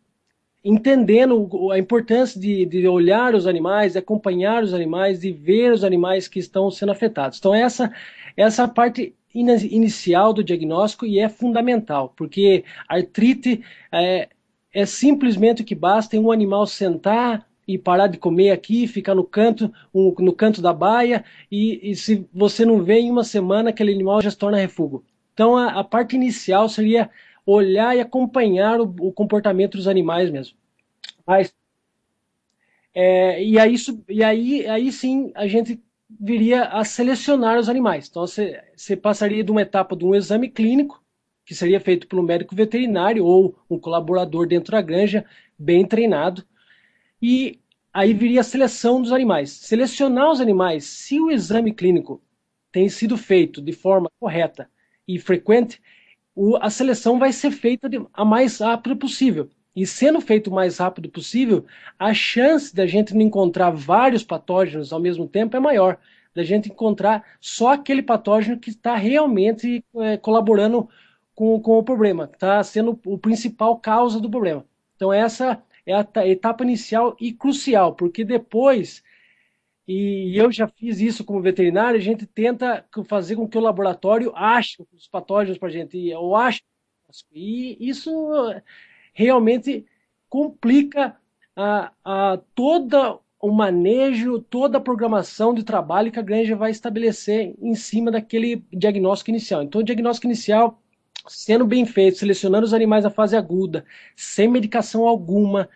entendendo 0.64 1.70
a 1.70 1.78
importância 1.78 2.40
de, 2.40 2.66
de, 2.66 2.86
olhar 2.86 3.34
os 3.34 3.46
animais, 3.46 3.92
de 3.92 3.98
acompanhar 3.98 4.62
os 4.62 4.74
animais, 4.74 5.20
de 5.20 5.32
ver 5.32 5.72
os 5.72 5.84
animais 5.84 6.28
que 6.28 6.38
estão 6.38 6.70
sendo 6.70 6.92
afetados. 6.92 7.38
Então, 7.38 7.54
essa, 7.54 7.92
essa 8.36 8.64
é 8.64 8.66
parte 8.66 9.14
inicial 9.34 10.32
do 10.32 10.42
diagnóstico 10.42 11.06
e 11.06 11.18
é 11.18 11.28
fundamental, 11.28 12.12
porque 12.16 12.64
artrite 12.88 13.62
é, 13.92 14.28
é 14.72 14.86
simplesmente 14.86 15.62
o 15.62 15.64
que 15.64 15.74
basta 15.74 16.16
em 16.16 16.18
um 16.18 16.32
animal 16.32 16.66
sentar, 16.66 17.48
e 17.68 17.76
parar 17.76 18.06
de 18.06 18.16
comer 18.16 18.50
aqui, 18.50 18.86
ficar 18.86 19.14
no 19.14 19.22
canto, 19.22 19.70
um, 19.94 20.14
no 20.20 20.32
canto 20.32 20.62
da 20.62 20.72
baia, 20.72 21.22
e, 21.52 21.90
e, 21.90 21.94
se 21.94 22.26
você 22.32 22.64
não 22.64 22.82
vê 22.82 23.00
em 23.00 23.10
uma 23.10 23.22
semana, 23.22 23.68
aquele 23.68 23.92
animal 23.92 24.22
já 24.22 24.30
se 24.30 24.38
torna 24.38 24.56
refúgio. 24.56 25.04
Então 25.34 25.54
a, 25.54 25.78
a 25.78 25.84
parte 25.84 26.16
inicial 26.16 26.66
seria 26.70 27.10
olhar 27.50 27.96
e 27.96 28.00
acompanhar 28.00 28.78
o, 28.78 28.94
o 29.00 29.12
comportamento 29.12 29.78
dos 29.78 29.88
animais 29.88 30.30
mesmo. 30.30 30.56
Mas, 31.26 31.54
é, 32.94 33.42
e 33.42 33.58
aí, 33.58 33.74
e 34.08 34.22
aí, 34.22 34.66
aí 34.66 34.92
sim 34.92 35.32
a 35.34 35.46
gente 35.46 35.82
viria 36.08 36.64
a 36.64 36.84
selecionar 36.84 37.58
os 37.58 37.68
animais. 37.68 38.06
Então 38.08 38.26
você, 38.26 38.62
você 38.76 38.94
passaria 38.96 39.42
de 39.42 39.50
uma 39.50 39.62
etapa 39.62 39.96
de 39.96 40.04
um 40.04 40.14
exame 40.14 40.50
clínico, 40.50 41.02
que 41.44 41.54
seria 41.54 41.80
feito 41.80 42.06
pelo 42.06 42.22
médico 42.22 42.54
veterinário 42.54 43.24
ou 43.24 43.56
um 43.70 43.78
colaborador 43.78 44.46
dentro 44.46 44.72
da 44.72 44.82
granja, 44.82 45.24
bem 45.58 45.86
treinado, 45.86 46.44
e 47.20 47.58
aí 47.92 48.12
viria 48.12 48.40
a 48.40 48.44
seleção 48.44 49.00
dos 49.00 49.10
animais. 49.10 49.50
Selecionar 49.50 50.30
os 50.30 50.40
animais, 50.40 50.84
se 50.84 51.18
o 51.18 51.30
exame 51.30 51.72
clínico 51.72 52.22
tem 52.70 52.90
sido 52.90 53.16
feito 53.16 53.62
de 53.62 53.72
forma 53.72 54.10
correta 54.20 54.68
e 55.06 55.18
frequente, 55.18 55.80
a 56.60 56.70
seleção 56.70 57.18
vai 57.18 57.32
ser 57.32 57.50
feita 57.50 57.88
de, 57.88 58.00
a 58.12 58.24
mais 58.24 58.58
rápido 58.58 58.96
possível. 58.96 59.48
E 59.74 59.86
sendo 59.86 60.20
feito 60.20 60.50
o 60.50 60.54
mais 60.54 60.78
rápido 60.78 61.08
possível, 61.08 61.64
a 61.98 62.12
chance 62.12 62.74
da 62.74 62.86
gente 62.86 63.14
não 63.14 63.22
encontrar 63.22 63.70
vários 63.70 64.24
patógenos 64.24 64.92
ao 64.92 65.00
mesmo 65.00 65.28
tempo 65.28 65.56
é 65.56 65.60
maior. 65.60 65.98
Da 66.34 66.42
gente 66.42 66.68
encontrar 66.68 67.24
só 67.40 67.72
aquele 67.72 68.02
patógeno 68.02 68.58
que 68.58 68.70
está 68.70 68.96
realmente 68.96 69.84
é, 69.96 70.16
colaborando 70.16 70.88
com, 71.34 71.60
com 71.60 71.78
o 71.78 71.82
problema, 71.82 72.26
que 72.26 72.36
está 72.36 72.62
sendo 72.62 72.98
o 73.06 73.18
principal 73.18 73.76
causa 73.78 74.20
do 74.20 74.30
problema. 74.30 74.64
Então 74.96 75.12
essa 75.12 75.62
é 75.86 75.94
a 75.94 76.26
etapa 76.26 76.64
inicial 76.64 77.16
e 77.20 77.32
crucial, 77.32 77.94
porque 77.94 78.24
depois, 78.24 79.02
e 79.88 80.36
eu 80.36 80.52
já 80.52 80.68
fiz 80.68 81.00
isso 81.00 81.24
como 81.24 81.40
veterinário, 81.40 81.98
a 81.98 82.02
gente 82.02 82.26
tenta 82.26 82.84
fazer 83.06 83.36
com 83.36 83.48
que 83.48 83.56
o 83.56 83.60
laboratório 83.60 84.32
ache 84.36 84.86
os 84.92 85.08
patógenos 85.08 85.58
para 85.58 85.68
a 85.68 85.72
gente, 85.72 86.12
ou 86.14 86.36
ache, 86.36 86.62
e 87.32 87.76
isso 87.80 88.12
realmente 89.14 89.86
complica 90.28 91.16
a, 91.56 91.90
a 92.04 92.38
toda 92.54 93.18
o 93.40 93.50
manejo, 93.50 94.40
toda 94.40 94.78
a 94.78 94.80
programação 94.80 95.54
de 95.54 95.62
trabalho 95.62 96.12
que 96.12 96.18
a 96.18 96.22
granja 96.22 96.54
vai 96.54 96.70
estabelecer 96.70 97.54
em 97.60 97.74
cima 97.74 98.10
daquele 98.10 98.64
diagnóstico 98.72 99.30
inicial. 99.30 99.62
Então, 99.62 99.80
o 99.80 99.84
diagnóstico 99.84 100.26
inicial 100.26 100.82
sendo 101.26 101.66
bem 101.66 101.84
feito, 101.84 102.18
selecionando 102.18 102.66
os 102.66 102.74
animais 102.74 103.04
na 103.04 103.10
fase 103.10 103.36
aguda, 103.36 103.84
sem 104.16 104.48
medicação 104.48 105.06
alguma, 105.06 105.68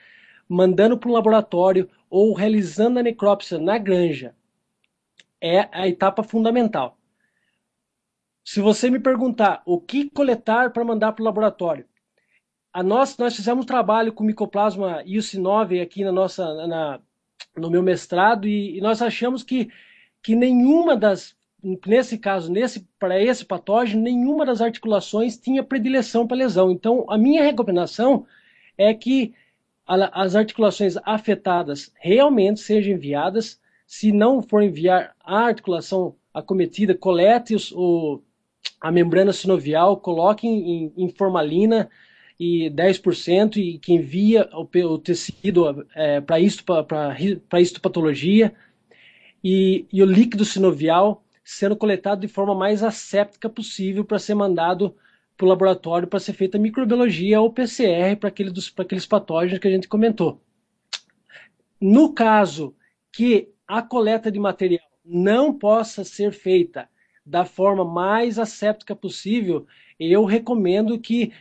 mandando 0.52 0.98
para 0.98 1.08
um 1.08 1.14
laboratório 1.14 1.88
ou 2.10 2.34
realizando 2.34 2.98
a 2.98 3.02
necrópsia 3.02 3.58
na 3.58 3.78
granja, 3.78 4.34
é 5.40 5.66
a 5.72 5.88
etapa 5.88 6.22
fundamental. 6.22 6.98
Se 8.44 8.60
você 8.60 8.90
me 8.90 9.00
perguntar 9.00 9.62
o 9.64 9.80
que 9.80 10.10
coletar 10.10 10.70
para 10.70 10.84
mandar 10.84 11.12
para 11.12 11.22
o 11.22 11.24
laboratório, 11.24 11.86
a 12.70 12.82
nós, 12.82 13.16
nós 13.16 13.34
fizemos 13.34 13.64
um 13.64 13.66
trabalho 13.66 14.12
com 14.12 14.24
micoplasma 14.24 15.02
IUC9 15.04 15.82
aqui 15.82 16.04
na 16.04 16.12
nossa, 16.12 16.66
na, 16.66 17.00
no 17.56 17.70
meu 17.70 17.82
mestrado 17.82 18.46
e, 18.46 18.76
e 18.76 18.80
nós 18.80 19.00
achamos 19.00 19.42
que, 19.42 19.70
que 20.22 20.34
nenhuma 20.34 20.96
das 20.96 21.34
nesse 21.86 22.18
caso, 22.18 22.50
nesse 22.50 22.86
para 22.98 23.22
esse 23.22 23.44
patógeno, 23.44 24.02
nenhuma 24.02 24.44
das 24.44 24.60
articulações 24.60 25.38
tinha 25.38 25.62
predileção 25.62 26.26
para 26.26 26.36
lesão. 26.36 26.72
Então, 26.72 27.06
a 27.08 27.16
minha 27.16 27.42
recomendação 27.44 28.26
é 28.76 28.92
que 28.92 29.32
as 29.86 30.34
articulações 30.36 30.96
afetadas 31.04 31.92
realmente 32.00 32.60
sejam 32.60 32.94
enviadas. 32.94 33.60
Se 33.86 34.12
não 34.12 34.42
for 34.42 34.62
enviar 34.62 35.14
a 35.22 35.40
articulação 35.40 36.14
acometida, 36.32 36.94
colete 36.94 37.54
os, 37.54 37.72
o, 37.72 38.22
a 38.80 38.90
membrana 38.90 39.32
sinovial, 39.32 39.96
coloque 39.96 40.46
em, 40.46 40.92
em 40.96 41.08
formalina 41.10 41.90
e 42.38 42.70
10% 42.70 43.56
e 43.56 43.78
que 43.78 43.92
envia 43.92 44.48
o, 44.52 44.68
o 44.86 44.98
tecido 44.98 45.86
é, 45.94 46.20
para 46.20 46.40
histopatologia 47.60 48.54
e, 49.44 49.86
e 49.92 50.02
o 50.02 50.06
líquido 50.06 50.44
sinovial 50.44 51.22
sendo 51.44 51.76
coletado 51.76 52.20
de 52.20 52.28
forma 52.28 52.54
mais 52.54 52.82
asséptica 52.82 53.48
possível 53.48 54.04
para 54.04 54.18
ser 54.18 54.34
mandado 54.34 54.94
para 55.36 55.46
o 55.46 55.48
laboratório 55.48 56.08
para 56.08 56.20
ser 56.20 56.32
feita 56.32 56.58
microbiologia 56.58 57.40
ou 57.40 57.52
PCR 57.52 58.16
para 58.18 58.28
aquele 58.28 58.52
aqueles 58.78 59.06
patógenos 59.06 59.58
que 59.58 59.68
a 59.68 59.70
gente 59.70 59.88
comentou. 59.88 60.40
No 61.80 62.12
caso 62.12 62.74
que 63.10 63.48
a 63.66 63.82
coleta 63.82 64.30
de 64.30 64.38
material 64.38 64.84
não 65.04 65.52
possa 65.52 66.04
ser 66.04 66.32
feita 66.32 66.88
da 67.24 67.44
forma 67.44 67.84
mais 67.84 68.38
asséptica 68.38 68.94
possível, 68.94 69.66
eu 69.98 70.24
recomendo 70.24 70.98
que 70.98 71.32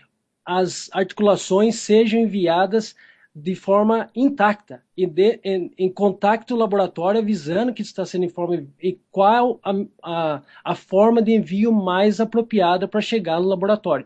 as 0.46 0.90
articulações 0.92 1.76
sejam 1.76 2.20
enviadas 2.20 2.96
de 3.34 3.56
forma 3.56 4.10
intacta 4.14 4.84
e 4.96 5.08
de, 5.08 5.40
em, 5.44 5.72
em 5.78 5.90
contato 5.90 6.56
laboratório 6.56 7.22
avisando 7.22 7.74
que 7.74 7.82
está 7.82 8.06
sendo 8.06 8.26
informe 8.26 8.68
e 8.82 9.00
qual 9.10 9.60
a, 9.64 9.72
a, 10.04 10.42
a 10.64 10.76
forma 10.76 11.22
de 11.22 11.32
envio 11.32 11.72
mais 11.72 12.20
apropriada 12.20 12.88
para 12.88 13.00
chegar 13.00 13.40
no 13.40 13.48
laboratório. 13.48 14.06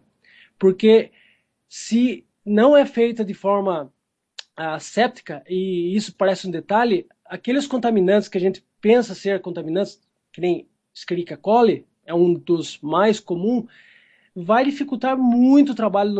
Porque 0.60 1.12
se 1.68 2.24
não 2.46 2.78
é 2.78 2.86
feita 2.86 3.26
de 3.26 3.34
forma 3.34 3.92
uh, 4.60 4.80
séptica, 4.80 5.44
e 5.50 5.96
isso 5.96 6.16
parece 6.16 6.48
um 6.48 6.52
detalhe, 6.52 7.08
aqueles 7.26 7.66
contaminantes 7.66 8.30
que 8.30 8.38
a 8.38 8.42
gente 8.42 8.64
pensa 8.80 9.16
ser 9.16 9.42
contaminantes, 9.42 10.00
que 10.32 10.40
nem 10.40 10.68
Escherichia 10.94 11.36
coli, 11.36 11.86
é 12.06 12.14
um 12.14 12.34
dos 12.34 12.80
mais 12.80 13.20
comuns, 13.20 13.66
vai 14.36 14.66
dificultar 14.66 15.18
muito 15.18 15.72
o 15.72 15.76
trabalho 15.76 16.14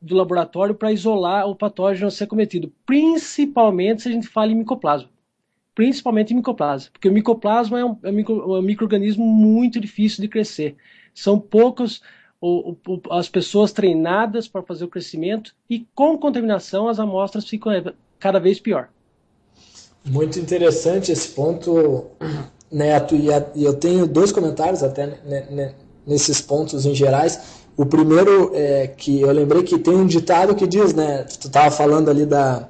do 0.00 0.14
laboratório 0.14 0.74
para 0.74 0.90
isolar 0.90 1.46
o 1.46 1.54
patógeno 1.54 2.06
a 2.06 2.10
ser 2.10 2.26
cometido, 2.26 2.72
principalmente 2.86 4.02
se 4.02 4.08
a 4.08 4.12
gente 4.12 4.26
fala 4.26 4.50
em 4.50 4.54
micoplasma. 4.54 5.10
Principalmente 5.74 6.32
em 6.32 6.36
micoplasma, 6.36 6.90
porque 6.92 7.08
o 7.08 7.12
micoplasma 7.12 7.78
é 7.78 7.84
um, 7.84 7.96
é 8.02 8.08
um, 8.10 8.12
micro, 8.12 8.56
é 8.56 8.58
um 8.58 8.62
microorganismo 8.62 9.24
muito 9.24 9.78
difícil 9.78 10.22
de 10.22 10.28
crescer. 10.28 10.76
São 11.14 11.38
poucos 11.38 12.00
as 13.10 13.28
pessoas 13.28 13.72
treinadas 13.72 14.48
para 14.48 14.62
fazer 14.62 14.84
o 14.84 14.88
crescimento 14.88 15.54
e 15.68 15.86
com 15.94 16.16
contaminação 16.16 16.88
as 16.88 16.98
amostras 16.98 17.48
ficam 17.48 17.72
cada 18.18 18.38
vez 18.38 18.58
pior. 18.60 18.88
Muito 20.04 20.38
interessante 20.38 21.12
esse 21.12 21.34
ponto, 21.34 22.06
Neto, 22.70 23.14
e, 23.14 23.28
e 23.56 23.64
eu 23.64 23.74
tenho 23.74 24.06
dois 24.06 24.32
comentários 24.32 24.82
até 24.82 25.06
né, 25.06 25.46
né, 25.50 25.74
nesses 26.08 26.40
pontos 26.40 26.86
em 26.86 26.94
gerais. 26.94 27.38
O 27.76 27.86
primeiro 27.86 28.50
é 28.54 28.88
que 28.88 29.20
eu 29.20 29.30
lembrei 29.30 29.62
que 29.62 29.78
tem 29.78 29.94
um 29.94 30.06
ditado 30.06 30.54
que 30.54 30.66
diz, 30.66 30.92
né? 30.92 31.24
Tu 31.24 31.46
estava 31.46 31.70
falando 31.70 32.08
ali 32.08 32.26
da, 32.26 32.68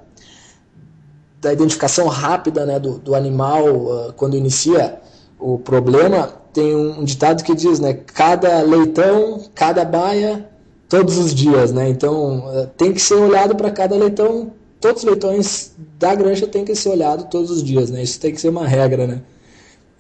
da 1.41 1.53
identificação 1.53 2.09
rápida 2.09 2.67
né, 2.67 2.79
do, 2.79 2.99
do 2.99 3.15
animal 3.15 3.65
uh, 3.69 4.13
quando 4.15 4.37
inicia 4.37 5.01
o 5.39 5.59
problema. 5.59 6.35
Tem 6.53 6.75
um, 6.75 7.01
um, 7.01 7.05
ditado 7.05 7.43
que 7.43 7.55
diz, 7.55 7.81
né? 7.81 7.95
Cada 7.95 8.61
leitão, 8.61 9.45
cada 9.55 9.85
baia, 9.85 10.47
todos 10.89 11.17
os 11.17 11.35
dias, 11.35 11.73
né? 11.73 11.89
Então 11.89 12.41
uh, 12.41 12.67
tem 12.77 12.93
que 12.93 13.01
ser 13.01 13.15
olhado 13.15 13.55
para 13.55 13.71
cada 13.71 13.97
leitão. 13.97 14.53
Todos 14.81 15.03
os 15.03 15.09
leitões 15.09 15.73
da 15.99 16.15
granja 16.15 16.47
tem 16.47 16.65
que 16.65 16.75
ser 16.75 16.91
olhado 16.91 17.31
todos 17.31 17.51
os 17.51 17.63
dias, 17.63 17.91
né? 17.91 18.03
Isso 18.03 18.21
tem 18.21 18.33
que 18.33 18.41
ser 18.41 18.51
uma 18.51 18.67
regra, 18.67 19.07
né? 19.07 19.23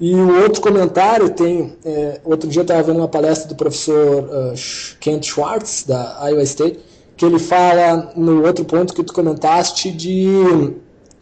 E 0.01 0.15
o 0.15 0.43
outro 0.43 0.61
comentário 0.61 1.31
tem. 1.31 1.77
É, 1.85 2.21
outro 2.25 2.49
dia 2.49 2.61
eu 2.61 2.63
estava 2.63 2.83
vendo 2.83 2.99
uma 2.99 3.09
palestra 3.09 3.49
do 3.49 3.57
professor 3.57 4.25
uh, 4.25 4.55
Kent 5.01 5.27
Schwartz, 5.27 5.85
da 5.85 6.29
Iowa 6.29 6.43
State, 6.45 6.79
que 7.17 7.25
ele 7.25 7.39
fala 7.39 8.13
no 8.15 8.45
outro 8.47 8.65
ponto 8.65 8.95
que 8.95 9.03
tu 9.03 9.13
comentaste 9.13 9.91
de 9.91 10.77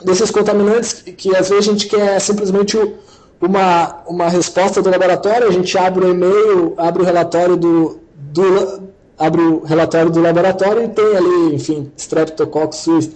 desses 0.05 0.31
contaminantes 0.31 0.93
que 1.17 1.35
às 1.35 1.49
vezes 1.49 1.69
a 1.69 1.73
gente 1.73 1.87
quer 1.87 2.21
simplesmente 2.21 2.77
uma, 3.41 4.03
uma 4.07 4.29
resposta 4.29 4.83
do 4.83 4.91
laboratório, 4.91 5.49
a 5.49 5.51
gente 5.51 5.77
abre 5.79 6.05
o 6.05 6.11
e-mail, 6.11 6.75
abre 6.77 7.03
o 7.03 7.05
relatório 7.05 7.57
do, 7.57 7.99
do 8.15 8.83
abre 9.19 9.41
o 9.41 9.65
relatório 9.65 10.11
do 10.11 10.21
laboratório 10.21 10.85
e 10.85 10.89
tem 10.89 11.17
ali, 11.17 11.55
enfim, 11.55 11.91
Streptococcus 11.97 12.81
suis 12.81 13.07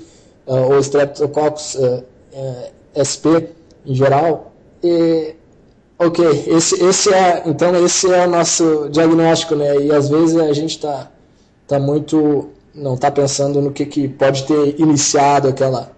uh, 0.47 0.73
ou 0.73 0.79
Streptococcus 0.79 1.75
uh, 1.75 2.03
uh, 2.33 2.73
SP 2.97 3.51
em 3.85 3.95
geral. 3.95 4.53
E, 4.83 5.35
Ok, 6.03 6.25
esse, 6.47 6.83
esse 6.83 7.13
é 7.13 7.43
então 7.45 7.77
esse 7.85 8.11
é 8.11 8.27
o 8.27 8.31
nosso 8.31 8.89
diagnóstico, 8.89 9.55
né? 9.55 9.77
E 9.77 9.93
às 9.93 10.09
vezes 10.09 10.35
a 10.35 10.51
gente 10.55 10.71
está 10.71 11.11
tá 11.69 11.79
muito 11.79 12.49
não 12.75 12.95
está 12.95 13.11
pensando 13.11 13.61
no 13.61 13.71
que, 13.71 13.85
que 13.85 14.09
pode 14.09 14.47
ter 14.47 14.81
iniciado 14.81 15.49
aquela 15.49 15.95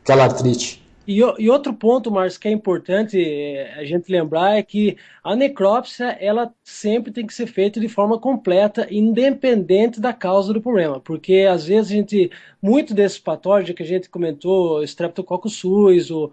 aquela 0.00 0.22
artrite. 0.22 0.80
E, 1.08 1.18
e, 1.18 1.50
outro 1.50 1.74
ponto, 1.74 2.12
Marcos, 2.12 2.38
que 2.38 2.46
é 2.46 2.52
importante 2.52 3.20
é, 3.20 3.74
a 3.74 3.84
gente 3.84 4.12
lembrar 4.12 4.56
é 4.56 4.62
que 4.62 4.96
a 5.24 5.34
necrópsia 5.34 6.16
ela 6.20 6.54
sempre 6.62 7.10
tem 7.10 7.26
que 7.26 7.34
ser 7.34 7.48
feita 7.48 7.80
de 7.80 7.88
forma 7.88 8.20
completa, 8.20 8.86
independente 8.88 10.00
da 10.00 10.12
causa 10.12 10.52
do 10.52 10.62
problema, 10.62 11.00
porque 11.00 11.48
às 11.50 11.66
vezes 11.66 11.90
a 11.90 11.94
gente, 11.94 12.30
muito 12.62 12.94
desses 12.94 13.18
patógenos 13.18 13.74
que 13.74 13.82
a 13.82 13.86
gente 13.86 14.08
comentou, 14.08 14.84
Streptococcus 14.84 15.56
suis, 15.56 16.12
o, 16.12 16.30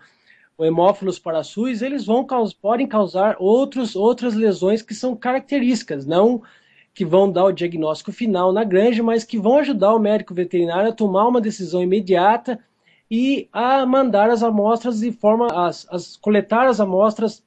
o 0.59 0.65
Hemófilos 0.65 1.17
parasuis, 1.17 1.81
eles 1.81 2.05
vão 2.05 2.27
podem 2.61 2.85
causar 2.85 3.37
outros, 3.39 3.95
outras 3.95 4.35
lesões 4.35 4.81
que 4.81 4.93
são 4.93 5.15
características, 5.15 6.05
não 6.05 6.43
que 6.93 7.05
vão 7.05 7.31
dar 7.31 7.45
o 7.45 7.53
diagnóstico 7.53 8.11
final 8.11 8.51
na 8.51 8.65
granja, 8.65 9.01
mas 9.01 9.23
que 9.23 9.39
vão 9.39 9.57
ajudar 9.59 9.95
o 9.95 9.99
médico 9.99 10.33
veterinário 10.33 10.89
a 10.89 10.93
tomar 10.93 11.29
uma 11.29 11.39
decisão 11.39 11.81
imediata 11.81 12.59
e 13.09 13.47
a 13.53 13.85
mandar 13.85 14.29
as 14.29 14.43
amostras 14.43 14.99
de 14.99 15.13
forma 15.13 15.47
as 15.47 16.17
coletar 16.17 16.67
as 16.67 16.81
amostras, 16.81 17.41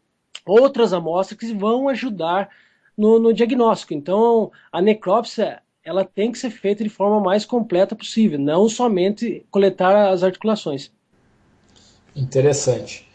outras 0.46 0.94
amostras 0.94 1.38
que 1.38 1.52
vão 1.52 1.90
ajudar 1.90 2.48
no, 2.96 3.18
no 3.18 3.34
diagnóstico. 3.34 3.92
Então, 3.92 4.50
a 4.72 4.80
necrópsia 4.80 5.60
ela 5.84 6.02
tem 6.02 6.32
que 6.32 6.38
ser 6.38 6.50
feita 6.50 6.82
de 6.82 6.88
forma 6.88 7.20
mais 7.20 7.44
completa 7.44 7.94
possível, 7.94 8.38
não 8.38 8.70
somente 8.70 9.44
coletar 9.50 10.08
as 10.10 10.22
articulações. 10.22 10.90
Interessante. 12.14 13.08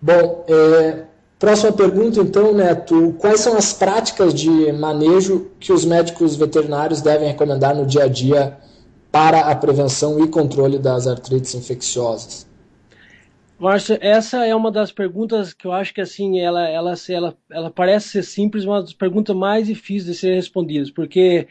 Bom, 0.00 0.44
é, 0.48 1.04
próxima 1.38 1.72
pergunta 1.72 2.20
então, 2.20 2.54
Neto. 2.54 3.14
Quais 3.18 3.40
são 3.40 3.56
as 3.56 3.72
práticas 3.72 4.32
de 4.32 4.72
manejo 4.72 5.50
que 5.58 5.72
os 5.72 5.84
médicos 5.84 6.36
veterinários 6.36 7.00
devem 7.00 7.28
recomendar 7.28 7.74
no 7.74 7.86
dia 7.86 8.04
a 8.04 8.08
dia 8.08 8.56
para 9.10 9.40
a 9.40 9.54
prevenção 9.56 10.22
e 10.22 10.28
controle 10.28 10.78
das 10.78 11.06
artrites 11.06 11.54
infecciosas? 11.54 12.46
Márcio, 13.58 13.98
essa 14.00 14.46
é 14.46 14.54
uma 14.54 14.70
das 14.70 14.92
perguntas 14.92 15.52
que 15.52 15.66
eu 15.66 15.72
acho 15.72 15.92
que 15.92 16.00
assim 16.00 16.38
ela, 16.38 16.68
ela, 16.68 16.94
ela, 17.08 17.36
ela 17.50 17.70
parece 17.70 18.08
ser 18.08 18.22
simples, 18.22 18.64
uma 18.64 18.80
das 18.80 18.92
perguntas 18.92 19.34
mais 19.34 19.66
difíceis 19.66 20.04
de 20.04 20.14
serem 20.14 20.36
respondidas, 20.36 20.92
porque 20.92 21.48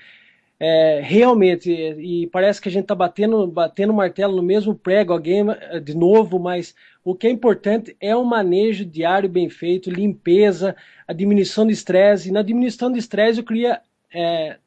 é, 0.59 1.01
realmente, 1.03 1.71
e 1.71 2.27
parece 2.27 2.59
que 2.59 2.67
a 2.67 2.71
gente 2.71 2.83
está 2.83 2.95
batendo, 2.95 3.45
batendo 3.45 3.93
martelo 3.93 4.35
no 4.35 4.41
mesmo 4.41 4.73
prego, 4.73 5.13
alguém 5.13 5.45
de 5.83 5.95
novo, 5.95 6.39
mas 6.39 6.73
o 7.03 7.13
que 7.13 7.27
é 7.27 7.29
importante 7.29 7.95
é 8.01 8.15
o 8.15 8.25
manejo 8.25 8.83
diário 8.83 9.29
bem 9.29 9.49
feito, 9.49 9.91
limpeza, 9.91 10.75
a 11.07 11.13
diminuição 11.13 11.65
de 11.65 11.73
estresse. 11.73 12.29
E 12.29 12.31
na 12.31 12.41
diminuição 12.41 12.91
de 12.91 12.97
estresse 12.97 13.39
eu 13.39 13.45
queria 13.45 13.81
é, 14.11 14.57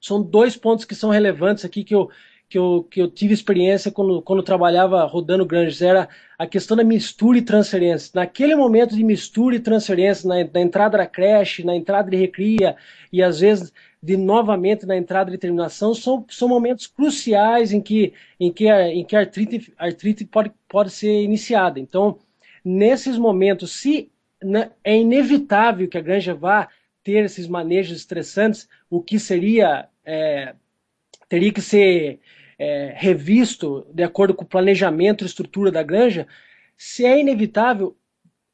são 0.00 0.20
dois 0.20 0.56
pontos 0.56 0.84
que 0.84 0.94
são 0.94 1.10
relevantes 1.10 1.64
aqui 1.64 1.84
que 1.84 1.94
eu, 1.94 2.10
que 2.48 2.58
eu, 2.58 2.86
que 2.90 3.00
eu 3.00 3.08
tive 3.08 3.32
experiência 3.32 3.92
quando, 3.92 4.20
quando 4.20 4.42
trabalhava 4.42 5.04
rodando 5.04 5.46
grandes, 5.46 5.80
era 5.80 6.08
a 6.36 6.46
questão 6.46 6.76
da 6.76 6.82
mistura 6.82 7.38
e 7.38 7.42
transferência. 7.42 8.10
Naquele 8.14 8.56
momento 8.56 8.96
de 8.96 9.04
mistura 9.04 9.54
e 9.54 9.60
transferência, 9.60 10.28
na, 10.28 10.34
na 10.52 10.60
entrada 10.60 10.98
da 10.98 11.06
creche, 11.06 11.64
na 11.64 11.76
entrada 11.76 12.10
de 12.10 12.16
recria 12.16 12.76
e 13.12 13.22
às 13.22 13.38
vezes 13.38 13.72
de 14.02 14.16
novamente 14.16 14.84
na 14.84 14.96
entrada 14.96 15.30
de 15.30 15.38
terminação, 15.38 15.94
são, 15.94 16.26
são 16.28 16.48
momentos 16.48 16.86
cruciais 16.88 17.72
em 17.72 17.80
que, 17.80 18.12
em 18.40 18.52
que, 18.52 18.68
a, 18.68 18.88
em 18.88 19.04
que 19.04 19.14
a 19.14 19.20
artrite, 19.20 19.72
artrite 19.78 20.24
pode, 20.24 20.50
pode 20.68 20.90
ser 20.90 21.22
iniciada. 21.22 21.78
Então, 21.78 22.18
nesses 22.64 23.16
momentos, 23.16 23.70
se 23.72 24.10
né, 24.42 24.72
é 24.82 24.98
inevitável 24.98 25.88
que 25.88 25.96
a 25.96 26.00
granja 26.00 26.34
vá 26.34 26.68
ter 27.04 27.24
esses 27.24 27.46
manejos 27.46 27.96
estressantes, 27.96 28.68
o 28.90 29.00
que 29.00 29.18
seria 29.18 29.88
é, 30.04 30.54
teria 31.28 31.52
que 31.52 31.62
ser 31.62 32.20
é, 32.58 32.92
revisto 32.96 33.86
de 33.92 34.02
acordo 34.02 34.34
com 34.34 34.44
o 34.44 34.48
planejamento 34.48 35.24
e 35.24 35.26
estrutura 35.26 35.70
da 35.70 35.82
granja, 35.82 36.26
se 36.76 37.04
é 37.04 37.20
inevitável, 37.20 37.96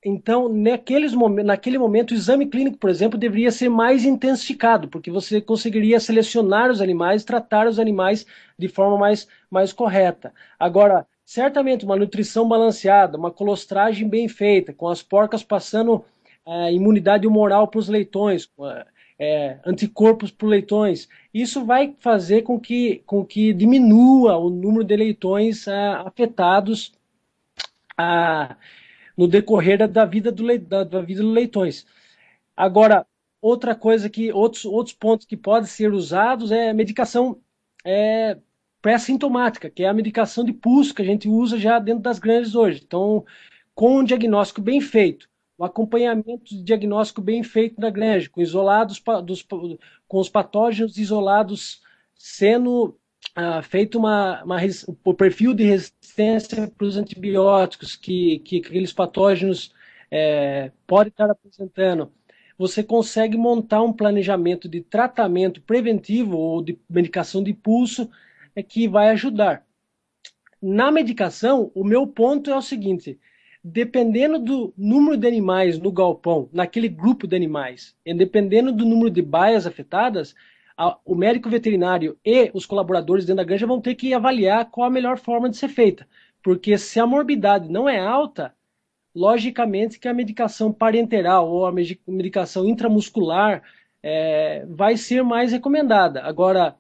então 0.05 0.49
naqueles 0.49 1.13
naquele 1.45 1.79
momento 1.79 2.13
o 2.13 2.15
exame 2.15 2.47
clínico, 2.47 2.79
por 2.79 2.89
exemplo, 2.89 3.19
deveria 3.19 3.51
ser 3.51 3.69
mais 3.69 4.05
intensificado, 4.05 4.89
porque 4.89 5.11
você 5.11 5.41
conseguiria 5.41 5.99
selecionar 5.99 6.71
os 6.71 6.81
animais, 6.81 7.25
tratar 7.25 7.67
os 7.67 7.79
animais 7.79 8.27
de 8.59 8.69
forma 8.69 8.97
mais, 8.97 9.27
mais 9.51 9.73
correta. 9.73 10.33
Agora, 10.59 11.07
certamente 11.25 11.85
uma 11.85 11.97
nutrição 11.97 12.49
balanceada, 12.49 13.19
uma 13.19 13.31
colostragem 13.31 14.09
bem 14.09 14.29
feita, 14.29 14.73
com 14.73 14.89
as 14.89 15.03
porcas 15.03 15.43
passando 15.43 16.05
é, 16.47 16.73
imunidade 16.73 17.27
humoral 17.27 17.69
para 17.69 17.81
os 17.81 17.89
leitões, 17.89 18.49
é, 19.19 19.59
anticorpos 19.67 20.31
para 20.31 20.49
leitões. 20.49 21.09
Isso 21.35 21.65
vai 21.65 21.95
fazer 21.99 22.43
com 22.43 22.59
que, 22.59 23.03
com 23.05 23.25
que 23.25 23.53
diminua 23.53 24.37
o 24.39 24.49
número 24.49 24.85
de 24.85 24.97
leitões 24.97 25.67
ah, 25.67 26.05
afetados 26.07 26.93
ah, 27.97 28.57
no 29.19 29.27
decorrer 29.27 29.77
da, 29.77 29.89
da 29.89 30.05
vida 30.05 30.31
do, 30.31 30.59
da, 30.61 30.85
da, 30.85 31.01
vida 31.03 31.23
dos 31.23 31.33
leitões. 31.33 31.85
Agora, 32.57 33.05
outra 33.43 33.75
coisa 33.75 34.09
que 34.09 34.33
outros, 34.33 34.65
outros 34.65 34.95
pontos 34.95 35.27
que 35.27 35.37
podem 35.37 35.69
ser 35.69 35.93
usados 35.93 36.53
é 36.53 36.71
a 36.71 36.75
medicação 36.75 37.41
é, 37.85 38.39
pré-sintomática, 38.81 39.69
que 39.69 39.83
é 39.83 39.89
a 39.89 39.93
medicação 39.93 40.45
de 40.45 40.53
pulso 40.53 40.95
que 40.95 41.03
a 41.03 41.05
gente 41.05 41.29
usa 41.29 41.59
já 41.59 41.81
dentro 41.81 42.03
das 42.03 42.21
grandes 42.21 42.55
hoje. 42.55 42.81
Então, 42.87 43.27
com 43.75 43.99
um 43.99 44.05
diagnóstico 44.05 44.61
bem 44.61 44.81
feito, 44.81 45.29
o 45.57 45.65
acompanhamento 45.65 46.55
de 46.55 46.63
diagnóstico 46.63 47.21
bem 47.21 47.43
feito 47.43 47.81
da 47.81 47.91
granja, 47.91 48.31
com, 48.31 48.41
isolados, 48.41 49.03
dos, 49.25 49.43
com 50.07 50.19
os 50.19 50.29
patógenos 50.29 50.97
isolados 50.97 51.83
sendo 52.15 52.97
ah, 53.35 53.63
feito 53.63 53.99
uma, 53.99 54.43
uma, 54.43 54.59
o 55.05 55.15
perfil 55.15 55.55
de 55.55 55.65
resistência 55.65 56.69
para 56.69 56.87
os 56.87 56.97
antibióticos 56.97 57.97
que, 57.97 58.41
que 58.41 58.59
aqueles 58.59 58.93
patógenos 58.93 59.73
é, 60.11 60.73
podem 60.87 61.09
estar 61.09 61.31
apresentando. 61.31 62.13
Você 62.57 62.83
consegue 62.83 63.37
montar 63.37 63.83
um 63.83 63.93
planejamento 63.93 64.69
de 64.69 64.81
tratamento 64.81 65.63
preventivo 65.63 66.37
ou 66.37 66.63
de 66.63 66.79
medicação 66.91 67.43
de 67.43 67.53
pulso 67.53 68.11
é, 68.57 68.63
que 68.63 68.89
vai 68.89 69.11
ajudar. 69.11 69.65
Na 70.61 70.91
medicação, 70.91 71.71
o 71.75 71.85
meu 71.85 72.07
ponto 72.07 72.51
é 72.51 72.57
o 72.57 72.63
seguinte: 72.63 73.19
dependendo 73.63 74.39
do 74.41 74.75
número 74.77 75.17
de 75.17 75.29
animais 75.29 75.79
no 75.79 75.93
galpão, 75.93 76.49
naquele 76.53 76.89
grupo 76.89 77.29
de 77.29 77.37
animais, 77.37 77.95
e 78.05 78.13
dependendo 78.13 78.73
do 78.73 78.85
número 78.85 79.11
de 79.11 79.23
baias 79.23 79.67
afetadas, 79.67 80.35
a, 80.79 80.97
o 81.05 81.17
médico 81.17 81.51
veterinário 81.51 82.17
e 82.25 82.53
os 82.55 82.65
colaboradores 82.65 83.27
dentro 83.27 83.39
da 83.39 83.45
granja 83.45 83.67
vão 83.67 83.81
ter 83.81 83.97
que 83.97 84.15
avaliar 84.15 84.71
qual 84.71 84.87
a 84.87 84.91
melhor 84.91 85.19
forma 85.19 85.51
de 85.51 85.57
ser 85.57 85.69
feita. 85.69 86.07
Porque 86.41 86.79
se 86.79 87.01
a 87.01 87.07
morbidade 87.07 87.69
não 87.69 87.89
é 87.89 87.99
alta, 87.99 88.55
logicamente 89.13 89.99
que 89.99 90.07
a 90.07 90.15
medicação 90.15 90.73
parenteral 90.73 91.51
ou 91.51 91.67
a 91.67 91.73
medicação 92.07 92.65
intramuscular 92.65 93.63
é, 94.01 94.65
vai 94.69 94.97
ser 94.97 95.25
mais 95.25 95.51
recomendada. 95.51 96.23
Agora, 96.23 96.77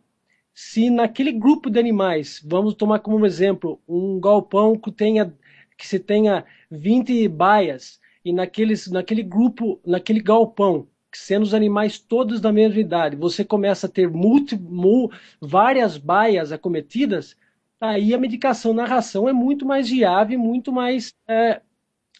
se 0.54 0.90
naquele 0.90 1.32
grupo 1.32 1.68
de 1.68 1.80
animais, 1.80 2.40
vamos 2.46 2.74
tomar 2.74 3.00
como 3.00 3.26
exemplo 3.26 3.80
um 3.88 4.20
galpão 4.20 4.78
que 4.78 4.92
tenha 4.92 5.34
que 5.76 5.86
se 5.86 6.00
tenha 6.00 6.44
20 6.70 7.28
baias 7.28 8.00
e 8.24 8.32
naqueles, 8.32 8.88
naquele 8.90 9.22
grupo, 9.22 9.80
naquele 9.86 10.20
galpão, 10.20 10.88
sendo 11.12 11.42
os 11.42 11.54
animais 11.54 11.98
todos 11.98 12.40
da 12.40 12.52
mesma 12.52 12.80
idade, 12.80 13.16
você 13.16 13.44
começa 13.44 13.86
a 13.86 13.90
ter 13.90 14.08
multi, 14.08 14.56
mu, 14.56 15.10
várias 15.40 15.96
baias 15.96 16.52
acometidas, 16.52 17.36
aí 17.80 18.14
a 18.14 18.18
medicação 18.18 18.72
na 18.72 18.84
ração 18.84 19.28
é 19.28 19.32
muito 19.32 19.64
mais 19.66 19.88
viável, 19.88 20.38
muito 20.38 20.72
mais 20.72 21.14
é, 21.26 21.60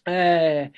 é, 0.07 0.71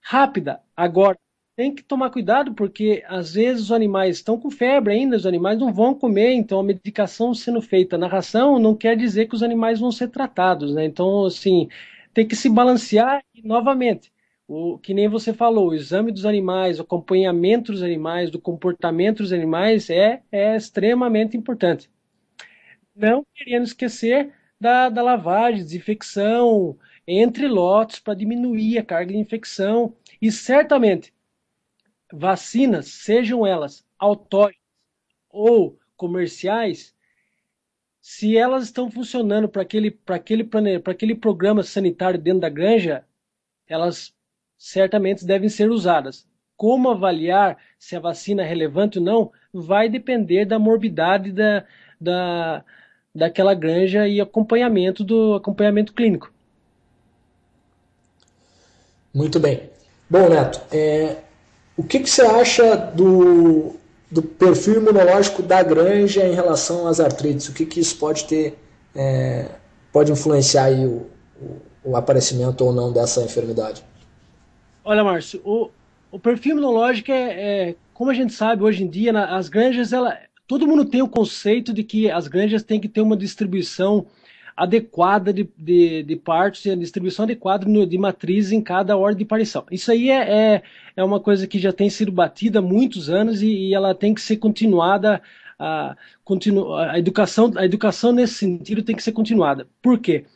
rápida. 0.00 0.60
Agora, 0.76 1.18
tem 1.56 1.74
que 1.74 1.82
tomar 1.82 2.10
cuidado 2.10 2.54
porque 2.54 3.02
às 3.08 3.32
vezes 3.34 3.64
os 3.64 3.72
animais 3.72 4.16
estão 4.16 4.38
com 4.38 4.50
febre 4.50 4.92
ainda, 4.92 5.16
os 5.16 5.26
animais 5.26 5.58
não 5.58 5.72
vão 5.72 5.94
comer, 5.94 6.32
então 6.34 6.60
a 6.60 6.62
medicação 6.62 7.34
sendo 7.34 7.62
feita 7.62 7.96
na 7.96 8.06
ração 8.06 8.58
não 8.58 8.74
quer 8.76 8.96
dizer 8.96 9.26
que 9.26 9.34
os 9.34 9.42
animais 9.42 9.80
vão 9.80 9.90
ser 9.90 10.08
tratados, 10.08 10.74
né? 10.74 10.84
Então, 10.84 11.24
assim, 11.24 11.68
tem 12.12 12.26
que 12.28 12.36
se 12.36 12.48
balancear 12.50 13.22
e, 13.34 13.42
novamente, 13.42 14.12
o 14.48 14.78
que 14.78 14.94
nem 14.94 15.08
você 15.08 15.32
falou, 15.32 15.70
o 15.70 15.74
exame 15.74 16.12
dos 16.12 16.24
animais, 16.24 16.78
o 16.78 16.82
acompanhamento 16.82 17.72
dos 17.72 17.82
animais, 17.82 18.30
do 18.30 18.40
comportamento 18.40 19.18
dos 19.18 19.32
animais 19.32 19.90
é, 19.90 20.22
é 20.30 20.56
extremamente 20.56 21.36
importante. 21.36 21.90
Não 22.94 23.26
querendo 23.34 23.64
esquecer 23.64 24.32
da, 24.60 24.88
da 24.88 25.02
lavagem, 25.02 25.64
desinfecção 25.64 26.78
entre 27.06 27.48
lotes 27.48 27.98
para 27.98 28.14
diminuir 28.14 28.78
a 28.78 28.84
carga 28.84 29.12
de 29.12 29.18
infecção 29.18 29.94
e 30.22 30.30
certamente 30.30 31.12
vacinas, 32.12 32.86
sejam 32.86 33.46
elas 33.46 33.84
autógenas 33.98 34.62
ou 35.28 35.78
comerciais, 35.96 36.94
se 38.00 38.36
elas 38.36 38.64
estão 38.64 38.90
funcionando 38.90 39.48
para 39.48 39.62
aquele, 39.62 39.98
aquele, 40.06 40.48
aquele 40.84 41.14
programa 41.14 41.62
sanitário 41.62 42.20
dentro 42.20 42.40
da 42.40 42.48
granja, 42.48 43.04
elas 43.66 44.15
certamente 44.58 45.24
devem 45.24 45.48
ser 45.48 45.70
usadas. 45.70 46.26
Como 46.56 46.90
avaliar 46.90 47.58
se 47.78 47.94
a 47.94 48.00
vacina 48.00 48.42
é 48.42 48.46
relevante 48.46 48.98
ou 48.98 49.04
não 49.04 49.30
vai 49.52 49.88
depender 49.88 50.44
da 50.44 50.58
morbidade 50.58 51.32
da, 51.32 51.64
da, 52.00 52.64
daquela 53.14 53.54
granja 53.54 54.08
e 54.08 54.20
acompanhamento 54.20 55.04
do 55.04 55.34
acompanhamento 55.34 55.92
clínico. 55.92 56.32
Muito 59.12 59.40
bem. 59.40 59.70
Bom, 60.08 60.28
Neto, 60.28 60.60
é, 60.70 61.16
o 61.76 61.82
que, 61.82 62.00
que 62.00 62.08
você 62.08 62.22
acha 62.22 62.76
do, 62.76 63.74
do 64.10 64.22
perfil 64.22 64.80
imunológico 64.80 65.42
da 65.42 65.62
granja 65.62 66.24
em 66.26 66.34
relação 66.34 66.86
às 66.86 67.00
artrites? 67.00 67.48
O 67.48 67.52
que, 67.52 67.66
que 67.66 67.80
isso 67.80 67.96
pode 67.96 68.24
ter, 68.24 68.58
é, 68.94 69.46
pode 69.92 70.12
influenciar 70.12 70.70
o, 70.70 71.06
o, 71.40 71.62
o, 71.84 71.96
aparecimento 71.96 72.64
ou 72.64 72.72
não 72.72 72.92
dessa 72.92 73.22
enfermidade? 73.22 73.82
Olha, 74.88 75.02
Márcio, 75.02 75.40
o, 75.44 75.68
o 76.12 76.18
perfil 76.18 76.52
imunológico 76.52 77.10
é, 77.10 77.70
é, 77.70 77.74
como 77.92 78.08
a 78.08 78.14
gente 78.14 78.32
sabe 78.32 78.62
hoje 78.62 78.84
em 78.84 78.88
dia, 78.88 79.12
na, 79.12 79.36
as 79.36 79.48
granjas, 79.48 79.92
ela, 79.92 80.16
todo 80.46 80.64
mundo 80.64 80.84
tem 80.84 81.02
o 81.02 81.08
conceito 81.08 81.72
de 81.72 81.82
que 81.82 82.08
as 82.08 82.28
granjas 82.28 82.62
têm 82.62 82.78
que 82.78 82.88
ter 82.88 83.00
uma 83.00 83.16
distribuição 83.16 84.06
adequada 84.56 85.32
de, 85.32 85.50
de, 85.58 86.04
de 86.04 86.22
e 86.64 86.70
a 86.70 86.76
distribuição 86.76 87.24
adequada 87.24 87.66
de 87.66 87.98
matriz 87.98 88.52
em 88.52 88.62
cada 88.62 88.96
ordem 88.96 89.18
de 89.18 89.24
parição. 89.24 89.66
Isso 89.72 89.90
aí 89.90 90.08
é, 90.08 90.54
é, 90.54 90.62
é, 90.96 91.02
uma 91.02 91.18
coisa 91.18 91.48
que 91.48 91.58
já 91.58 91.72
tem 91.72 91.90
sido 91.90 92.12
batida 92.12 92.60
há 92.60 92.62
muitos 92.62 93.10
anos 93.10 93.42
e, 93.42 93.48
e 93.48 93.74
ela 93.74 93.92
tem 93.92 94.14
que 94.14 94.20
ser 94.20 94.36
continuada. 94.36 95.20
A, 95.58 95.96
continu, 96.24 96.72
a, 96.74 96.96
educação, 96.96 97.52
a 97.56 97.64
educação 97.64 98.12
nesse 98.12 98.34
sentido 98.34 98.84
tem 98.84 98.94
que 98.94 99.02
ser 99.02 99.10
continuada. 99.10 99.66
Por 99.82 99.98
quê? 99.98 100.26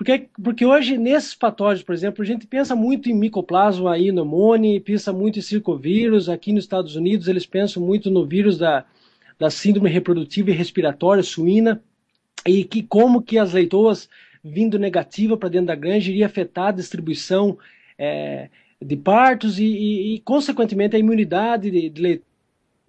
Porque, 0.00 0.28
porque 0.42 0.64
hoje, 0.64 0.96
nesses 0.96 1.34
patógenos, 1.34 1.82
por 1.82 1.94
exemplo, 1.94 2.22
a 2.22 2.26
gente 2.26 2.46
pensa 2.46 2.74
muito 2.74 3.10
em 3.10 3.14
micoplasma 3.14 3.92
aí 3.92 4.10
no 4.10 4.24
Mone, 4.24 4.80
pensa 4.80 5.12
muito 5.12 5.38
em 5.38 5.42
circovírus. 5.42 6.26
Aqui 6.26 6.54
nos 6.54 6.64
Estados 6.64 6.96
Unidos, 6.96 7.28
eles 7.28 7.44
pensam 7.44 7.82
muito 7.82 8.10
no 8.10 8.24
vírus 8.24 8.56
da, 8.56 8.86
da 9.38 9.50
síndrome 9.50 9.90
reprodutiva 9.90 10.48
e 10.48 10.54
respiratória 10.54 11.22
suína 11.22 11.82
e 12.46 12.64
que 12.64 12.82
como 12.82 13.20
que 13.20 13.36
as 13.36 13.52
leitoas 13.52 14.08
vindo 14.42 14.78
negativa 14.78 15.36
para 15.36 15.50
dentro 15.50 15.66
da 15.66 15.74
granja 15.74 16.10
iria 16.10 16.24
afetar 16.24 16.68
a 16.68 16.72
distribuição 16.72 17.58
é, 17.98 18.48
de 18.80 18.96
partos 18.96 19.58
e, 19.58 19.66
e, 19.66 20.14
e, 20.14 20.20
consequentemente, 20.20 20.96
a 20.96 20.98
imunidade 20.98 21.70
de, 21.70 21.90
de, 21.90 22.22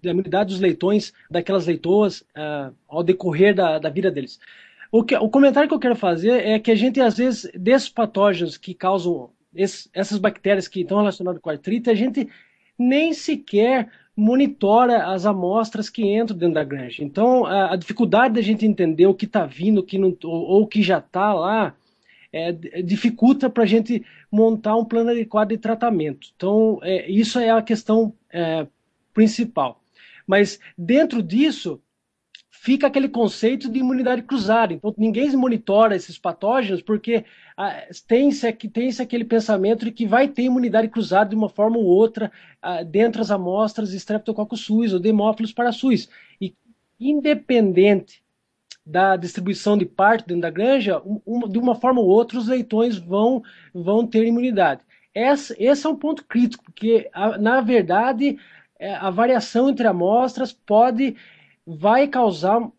de, 0.01 0.07
a 0.07 0.11
imunidade 0.11 0.51
dos 0.51 0.61
leitões 0.61 1.11
daquelas 1.29 1.67
leitoas 1.67 2.21
uh, 2.21 2.73
ao 2.87 3.03
decorrer 3.03 3.53
da, 3.53 3.79
da 3.79 3.89
vida 3.89 4.09
deles. 4.09 4.39
O, 4.91 5.03
que, 5.03 5.15
o 5.15 5.29
comentário 5.29 5.69
que 5.69 5.73
eu 5.73 5.79
quero 5.79 5.95
fazer 5.95 6.45
é 6.45 6.59
que 6.59 6.69
a 6.69 6.75
gente, 6.75 6.99
às 6.99 7.17
vezes, 7.17 7.49
desses 7.55 7.87
patógenos 7.87 8.57
que 8.57 8.73
causam 8.73 9.29
esse, 9.55 9.89
essas 9.93 10.17
bactérias 10.17 10.67
que 10.67 10.81
estão 10.81 10.97
relacionadas 10.97 11.41
com 11.41 11.49
a 11.49 11.53
artrite, 11.53 11.89
a 11.89 11.95
gente 11.95 12.27
nem 12.77 13.13
sequer 13.13 13.89
monitora 14.15 15.07
as 15.07 15.25
amostras 15.25 15.89
que 15.89 16.03
entram 16.03 16.37
dentro 16.37 16.55
da 16.55 16.63
granja. 16.63 17.03
Então, 17.03 17.45
a, 17.45 17.73
a 17.73 17.75
dificuldade 17.77 18.33
da 18.33 18.41
gente 18.41 18.65
entender 18.65 19.05
o 19.05 19.13
que 19.13 19.25
está 19.25 19.45
vindo 19.45 19.79
o 19.79 19.83
que 19.83 19.97
não, 19.97 20.15
ou 20.23 20.63
o 20.63 20.67
que 20.67 20.83
já 20.83 20.97
está 20.97 21.33
lá 21.33 21.73
é, 22.33 22.51
dificulta 22.51 23.49
para 23.49 23.63
a 23.63 23.67
gente 23.67 24.05
montar 24.31 24.75
um 24.75 24.85
plano 24.85 25.11
adequado 25.11 25.49
de 25.49 25.57
tratamento. 25.57 26.27
Então, 26.35 26.79
é, 26.81 27.09
isso 27.09 27.39
é 27.39 27.49
a 27.49 27.61
questão 27.61 28.13
é, 28.29 28.67
principal. 29.13 29.81
Mas, 30.27 30.59
dentro 30.77 31.23
disso, 31.23 31.81
fica 32.61 32.85
aquele 32.85 33.09
conceito 33.09 33.67
de 33.67 33.79
imunidade 33.79 34.21
cruzada. 34.21 34.71
Então, 34.71 34.93
ninguém 34.95 35.35
monitora 35.35 35.95
esses 35.95 36.19
patógenos 36.19 36.79
porque 36.79 37.25
ah, 37.57 37.87
tem-se 38.07 38.53
tem 38.71 38.87
aquele 38.99 39.25
pensamento 39.25 39.83
de 39.83 39.91
que 39.91 40.05
vai 40.05 40.27
ter 40.27 40.43
imunidade 40.43 40.87
cruzada 40.87 41.31
de 41.31 41.35
uma 41.35 41.49
forma 41.49 41.79
ou 41.79 41.85
outra 41.85 42.31
ah, 42.61 42.83
dentro 42.83 43.17
das 43.17 43.31
amostras 43.31 43.89
de 43.89 43.97
Streptococcus 43.97 44.61
suis 44.61 44.93
ou 44.93 44.99
Demófilos 44.99 45.51
parasuis. 45.51 46.07
E, 46.39 46.53
independente 46.99 48.21
da 48.85 49.15
distribuição 49.15 49.75
de 49.75 49.87
parte 49.87 50.27
dentro 50.27 50.43
da 50.43 50.51
granja, 50.51 51.01
de 51.49 51.57
uma 51.57 51.73
forma 51.73 51.99
ou 51.99 52.07
outra, 52.07 52.37
os 52.37 52.47
leitões 52.47 52.95
vão, 52.95 53.41
vão 53.73 54.05
ter 54.05 54.23
imunidade. 54.23 54.81
Esse, 55.15 55.55
é 55.59 55.89
um 55.89 55.95
ponto 55.95 56.23
crítico, 56.25 56.63
porque, 56.63 57.09
na 57.39 57.59
verdade, 57.59 58.37
é, 58.77 58.93
a 58.93 59.09
variação 59.09 59.67
entre 59.67 59.87
amostras 59.87 60.53
pode 60.53 61.15
vai 61.65 62.07
causar 62.07 62.69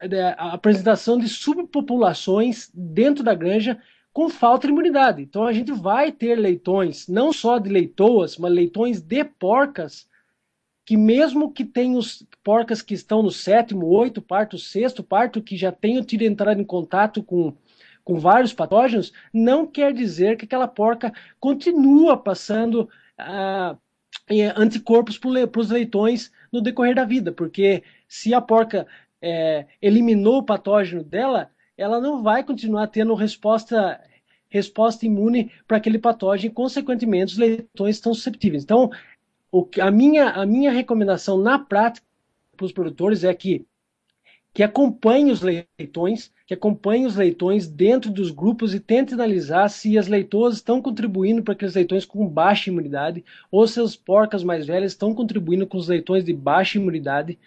é, 0.00 0.22
a 0.36 0.52
apresentação 0.52 1.18
de 1.18 1.28
subpopulações 1.28 2.70
dentro 2.74 3.22
da 3.22 3.34
granja 3.34 3.80
com 4.12 4.28
falta 4.28 4.66
de 4.66 4.72
imunidade. 4.72 5.22
Então 5.22 5.44
a 5.44 5.52
gente 5.52 5.72
vai 5.72 6.10
ter 6.10 6.34
leitões, 6.34 7.06
não 7.06 7.32
só 7.32 7.58
de 7.58 7.68
leitoas, 7.68 8.36
mas 8.36 8.52
leitões 8.52 9.00
de 9.00 9.24
porcas, 9.24 10.08
que 10.84 10.96
mesmo 10.96 11.52
que 11.52 11.64
tenham 11.64 11.98
os 11.98 12.26
porcas 12.42 12.82
que 12.82 12.94
estão 12.94 13.22
no 13.22 13.30
sétimo, 13.30 13.86
oito 13.86 14.22
parto, 14.22 14.58
sexto 14.58 15.02
parto, 15.02 15.42
que 15.42 15.56
já 15.56 15.70
tenham 15.70 16.02
tido 16.02 16.22
entrado 16.22 16.60
em 16.60 16.64
contato 16.64 17.22
com, 17.22 17.54
com 18.02 18.18
vários 18.18 18.52
patógenos, 18.52 19.12
não 19.32 19.66
quer 19.66 19.92
dizer 19.92 20.36
que 20.36 20.46
aquela 20.46 20.66
porca 20.66 21.12
continua 21.38 22.16
passando 22.16 22.88
ah, 23.18 23.76
anticorpos 24.56 25.18
para 25.18 25.60
os 25.60 25.70
leitões 25.70 26.30
no 26.52 26.60
decorrer 26.60 26.94
da 26.94 27.04
vida, 27.04 27.32
porque 27.32 27.82
se 28.06 28.34
a 28.34 28.40
porca 28.40 28.86
é, 29.20 29.66
eliminou 29.80 30.38
o 30.38 30.42
patógeno 30.42 31.02
dela, 31.02 31.50
ela 31.76 32.00
não 32.00 32.22
vai 32.22 32.44
continuar 32.44 32.86
tendo 32.88 33.14
resposta 33.14 34.00
resposta 34.50 35.04
imune 35.04 35.52
para 35.66 35.76
aquele 35.76 35.98
patógeno, 35.98 36.50
e, 36.50 36.54
consequentemente, 36.54 37.32
os 37.32 37.38
leitões 37.38 37.96
estão 37.96 38.14
susceptíveis. 38.14 38.64
Então, 38.64 38.90
o, 39.52 39.68
a, 39.80 39.90
minha, 39.90 40.30
a 40.30 40.46
minha 40.46 40.72
recomendação 40.72 41.38
na 41.38 41.58
prática 41.58 42.06
para 42.56 42.66
os 42.66 42.72
produtores 42.72 43.24
é 43.24 43.34
que, 43.34 43.66
que 44.52 44.62
acompanhe 44.62 45.30
os 45.30 45.42
leitões, 45.42 46.32
que 46.48 46.54
acompanhe 46.54 47.04
os 47.04 47.14
leitões 47.14 47.68
dentro 47.68 48.10
dos 48.10 48.30
grupos 48.30 48.74
e 48.74 48.80
tente 48.80 49.12
analisar 49.12 49.68
se 49.68 49.98
as 49.98 50.08
leitoas 50.08 50.54
estão 50.54 50.80
contribuindo 50.80 51.42
para 51.42 51.52
aqueles 51.52 51.74
leitões 51.74 52.06
com 52.06 52.26
baixa 52.26 52.70
imunidade 52.70 53.22
ou 53.50 53.68
se 53.68 53.78
as 53.78 53.94
porcas 53.94 54.42
mais 54.42 54.66
velhas 54.66 54.92
estão 54.92 55.14
contribuindo 55.14 55.66
com 55.66 55.76
os 55.76 55.88
leitões 55.88 56.24
de 56.24 56.32
baixa 56.32 56.78
imunidade 56.78 57.38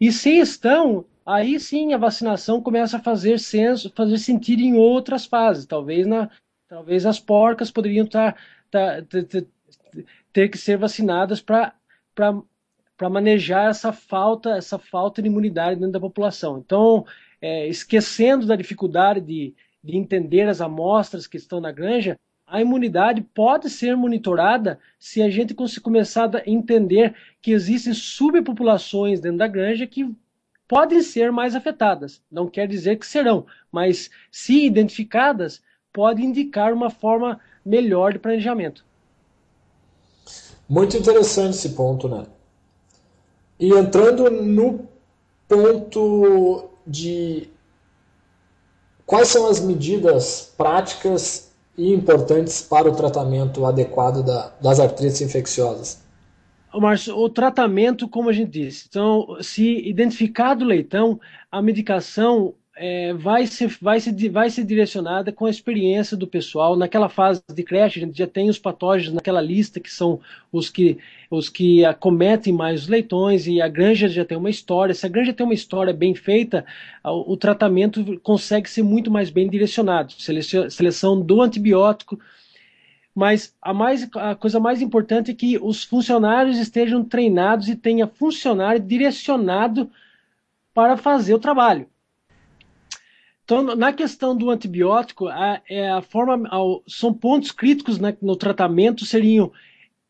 e 0.00 0.10
se 0.10 0.30
estão, 0.30 1.04
aí 1.26 1.60
sim 1.60 1.92
a 1.92 1.98
vacinação 1.98 2.62
começa 2.62 2.96
a 2.96 3.02
fazer 3.02 3.38
senso, 3.38 3.92
fazer 3.94 4.16
sentido 4.16 4.62
em 4.62 4.78
outras 4.78 5.26
fases. 5.26 5.66
Talvez, 5.66 6.06
na, 6.06 6.30
talvez 6.66 7.04
as 7.04 7.20
porcas 7.20 7.70
poderiam 7.70 8.06
tá, 8.06 8.34
tá, 8.70 9.02
ter, 9.02 9.46
ter 10.32 10.48
que 10.48 10.56
ser 10.56 10.78
vacinadas 10.78 11.42
para 11.42 11.74
para 12.14 13.08
manejar 13.08 13.70
essa 13.70 13.92
falta 13.92 14.56
essa 14.56 14.78
falta 14.78 15.20
de 15.20 15.28
imunidade 15.28 15.78
dentro 15.78 15.92
da 15.92 16.00
população. 16.00 16.58
Então, 16.58 17.04
é, 17.40 17.66
esquecendo 17.68 18.46
da 18.46 18.56
dificuldade 18.56 19.20
de, 19.20 19.54
de 19.82 19.96
entender 19.96 20.48
as 20.48 20.60
amostras 20.60 21.26
que 21.26 21.36
estão 21.36 21.60
na 21.60 21.72
granja, 21.72 22.18
a 22.46 22.60
imunidade 22.60 23.20
pode 23.20 23.68
ser 23.68 23.96
monitorada 23.96 24.78
se 24.98 25.20
a 25.20 25.28
gente 25.28 25.54
começar 25.82 26.34
a 26.34 26.42
entender 26.46 27.14
que 27.42 27.52
existem 27.52 27.92
subpopulações 27.92 29.20
dentro 29.20 29.38
da 29.38 29.46
granja 29.46 29.86
que 29.86 30.10
podem 30.66 31.02
ser 31.02 31.30
mais 31.30 31.54
afetadas. 31.54 32.22
Não 32.30 32.48
quer 32.48 32.66
dizer 32.66 32.98
que 32.98 33.06
serão, 33.06 33.46
mas 33.70 34.10
se 34.30 34.64
identificadas, 34.64 35.62
pode 35.92 36.22
indicar 36.22 36.72
uma 36.72 36.90
forma 36.90 37.38
melhor 37.64 38.12
de 38.12 38.18
planejamento. 38.18 38.84
Muito 40.68 40.96
interessante 40.96 41.54
esse 41.54 41.70
ponto, 41.70 42.08
né? 42.08 42.26
E 43.58 43.72
entrando 43.72 44.30
no 44.30 44.88
ponto 45.48 46.70
de 46.88 47.48
quais 49.04 49.28
são 49.28 49.46
as 49.46 49.60
medidas 49.60 50.52
práticas 50.56 51.52
e 51.76 51.92
importantes 51.92 52.62
para 52.62 52.88
o 52.88 52.96
tratamento 52.96 53.64
adequado 53.66 54.24
da, 54.24 54.52
das 54.60 54.80
artrites 54.80 55.20
infecciosas? 55.20 56.02
Márcio, 56.74 57.16
o 57.16 57.28
tratamento, 57.30 58.08
como 58.08 58.28
a 58.28 58.32
gente 58.32 58.50
disse, 58.50 58.86
então, 58.88 59.38
se 59.40 59.88
identificado 59.88 60.64
o 60.64 60.68
leitão, 60.68 61.20
a 61.50 61.62
medicação 61.62 62.54
é, 62.80 63.12
vai, 63.12 63.46
ser, 63.46 63.76
vai, 63.82 63.98
ser, 63.98 64.30
vai 64.30 64.48
ser 64.48 64.64
direcionada 64.64 65.32
com 65.32 65.46
a 65.46 65.50
experiência 65.50 66.16
do 66.16 66.26
pessoal. 66.26 66.76
Naquela 66.76 67.08
fase 67.08 67.42
de 67.52 67.62
creche, 67.64 67.98
a 67.98 68.06
gente 68.06 68.16
já 68.16 68.26
tem 68.26 68.48
os 68.48 68.58
patógenos 68.58 69.14
naquela 69.14 69.40
lista, 69.40 69.80
que 69.80 69.90
são 69.90 70.20
os 70.52 70.70
que, 70.70 70.96
os 71.28 71.48
que 71.48 71.84
acometem 71.84 72.52
mais 72.52 72.82
os 72.82 72.88
leitões, 72.88 73.48
e 73.48 73.60
a 73.60 73.66
granja 73.66 74.08
já 74.08 74.24
tem 74.24 74.38
uma 74.38 74.48
história. 74.48 74.94
Se 74.94 75.04
a 75.04 75.08
granja 75.08 75.32
tem 75.32 75.44
uma 75.44 75.54
história 75.54 75.92
bem 75.92 76.14
feita, 76.14 76.64
o, 77.04 77.32
o 77.32 77.36
tratamento 77.36 78.18
consegue 78.20 78.70
ser 78.70 78.84
muito 78.84 79.10
mais 79.10 79.28
bem 79.28 79.50
direcionado. 79.50 80.12
Seleção, 80.12 80.70
seleção 80.70 81.20
do 81.20 81.42
antibiótico, 81.42 82.18
mas 83.12 83.52
a, 83.60 83.74
mais, 83.74 84.08
a 84.14 84.36
coisa 84.36 84.60
mais 84.60 84.80
importante 84.80 85.32
é 85.32 85.34
que 85.34 85.58
os 85.58 85.82
funcionários 85.82 86.56
estejam 86.58 87.02
treinados 87.02 87.68
e 87.68 87.74
tenha 87.74 88.06
funcionário 88.06 88.80
direcionado 88.80 89.90
para 90.72 90.96
fazer 90.96 91.34
o 91.34 91.40
trabalho. 91.40 91.88
Então, 93.48 93.62
na 93.62 93.94
questão 93.94 94.36
do 94.36 94.50
antibiótico, 94.50 95.26
a, 95.26 95.62
é 95.66 95.88
a 95.90 96.02
forma, 96.02 96.46
a, 96.52 96.58
são 96.86 97.14
pontos 97.14 97.50
críticos 97.50 97.98
né, 97.98 98.14
no 98.20 98.36
tratamento 98.36 99.06
seriam 99.06 99.50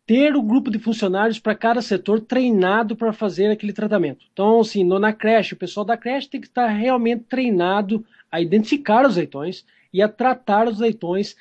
ter 0.04 0.34
o 0.34 0.42
grupo 0.42 0.72
de 0.72 0.80
funcionários 0.80 1.38
para 1.38 1.54
cada 1.54 1.80
setor 1.80 2.20
treinado 2.20 2.96
para 2.96 3.12
fazer 3.12 3.48
aquele 3.48 3.72
tratamento. 3.72 4.26
Então, 4.32 4.58
assim, 4.58 4.82
no, 4.82 4.98
na 4.98 5.12
creche, 5.12 5.54
o 5.54 5.56
pessoal 5.56 5.86
da 5.86 5.96
creche 5.96 6.28
tem 6.28 6.40
que 6.40 6.48
estar 6.48 6.66
realmente 6.66 7.26
treinado 7.28 8.04
a 8.28 8.40
identificar 8.40 9.06
os 9.06 9.14
leitões 9.14 9.64
e 9.92 10.02
a 10.02 10.08
tratar 10.08 10.66
os 10.66 10.80
leitões 10.80 11.36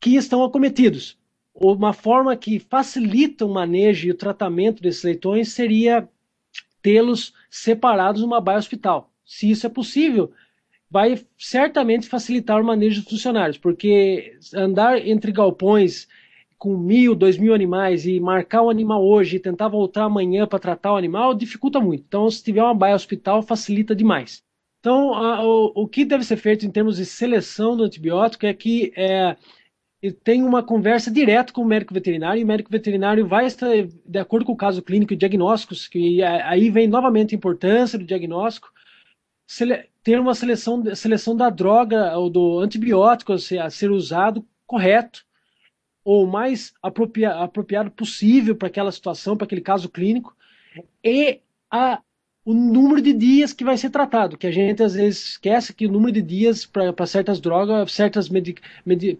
que 0.00 0.16
estão 0.16 0.42
acometidos. 0.42 1.16
Uma 1.54 1.92
forma 1.92 2.36
que 2.36 2.58
facilita 2.58 3.46
o 3.46 3.54
manejo 3.54 4.08
e 4.08 4.10
o 4.10 4.16
tratamento 4.16 4.82
desses 4.82 5.04
leitões 5.04 5.52
seria 5.52 6.08
tê-los 6.82 7.32
separados 7.48 8.22
numa 8.22 8.40
baia 8.40 8.58
hospital. 8.58 9.10
Se 9.30 9.48
isso 9.48 9.64
é 9.64 9.70
possível, 9.70 10.32
vai 10.90 11.24
certamente 11.38 12.08
facilitar 12.08 12.60
o 12.60 12.64
manejo 12.64 13.00
dos 13.00 13.10
funcionários, 13.10 13.56
porque 13.56 14.36
andar 14.52 15.06
entre 15.06 15.30
galpões 15.30 16.08
com 16.58 16.76
mil, 16.76 17.14
dois 17.14 17.38
mil 17.38 17.54
animais 17.54 18.06
e 18.06 18.18
marcar 18.18 18.62
o 18.62 18.68
animal 18.68 19.06
hoje 19.06 19.36
e 19.36 19.40
tentar 19.40 19.68
voltar 19.68 20.02
amanhã 20.02 20.48
para 20.48 20.58
tratar 20.58 20.94
o 20.94 20.96
animal 20.96 21.32
dificulta 21.32 21.78
muito. 21.78 22.02
Então, 22.08 22.28
se 22.28 22.42
tiver 22.42 22.60
uma 22.60 22.74
baia 22.74 22.96
hospital, 22.96 23.40
facilita 23.40 23.94
demais. 23.94 24.42
Então, 24.80 25.14
a, 25.14 25.46
o, 25.46 25.72
o, 25.76 25.86
que 25.86 26.04
deve 26.04 26.24
ser 26.24 26.36
feito 26.36 26.66
em 26.66 26.70
termos 26.70 26.96
de 26.96 27.06
seleção 27.06 27.76
do 27.76 27.84
antibiótico 27.84 28.46
é 28.46 28.52
que 28.52 28.92
é, 28.96 29.36
tem 30.24 30.42
uma 30.42 30.60
conversa 30.60 31.08
direta 31.08 31.52
com 31.52 31.62
o 31.62 31.66
médico 31.66 31.94
veterinário, 31.94 32.40
e 32.40 32.44
o 32.44 32.48
médico 32.48 32.70
veterinário 32.70 33.28
vai 33.28 33.46
estar, 33.46 33.70
de 34.04 34.18
acordo 34.18 34.44
com 34.44 34.52
o 34.52 34.56
caso 34.56 34.82
clínico 34.82 35.12
e 35.12 35.16
diagnósticos, 35.16 35.86
que 35.86 36.20
aí 36.20 36.68
vem 36.68 36.88
novamente 36.88 37.32
a 37.32 37.38
importância 37.38 37.96
do 37.96 38.04
diagnóstico, 38.04 38.72
ter 40.02 40.20
uma 40.20 40.34
seleção, 40.34 40.82
seleção 40.94 41.36
da 41.36 41.50
droga 41.50 42.16
ou 42.16 42.30
do 42.30 42.60
antibiótico 42.60 43.32
a 43.32 43.70
ser, 43.70 43.90
usado 43.90 44.46
correto, 44.66 45.24
ou 46.04 46.26
mais 46.26 46.72
apropria, 46.82 47.34
apropriado 47.34 47.90
possível 47.90 48.54
para 48.54 48.68
aquela 48.68 48.92
situação, 48.92 49.36
para 49.36 49.44
aquele 49.44 49.60
caso 49.60 49.88
clínico, 49.88 50.34
e 51.04 51.40
a 51.70 52.00
o 52.42 52.54
número 52.54 53.02
de 53.02 53.12
dias 53.12 53.52
que 53.52 53.62
vai 53.62 53.76
ser 53.76 53.90
tratado, 53.90 54.38
que 54.38 54.46
a 54.46 54.50
gente 54.50 54.82
às 54.82 54.94
vezes 54.94 55.32
esquece 55.32 55.74
que 55.74 55.86
o 55.86 55.92
número 55.92 56.12
de 56.12 56.22
dias 56.22 56.64
para 56.64 57.06
certas 57.06 57.38
drogas, 57.38 57.92
certas 57.92 58.30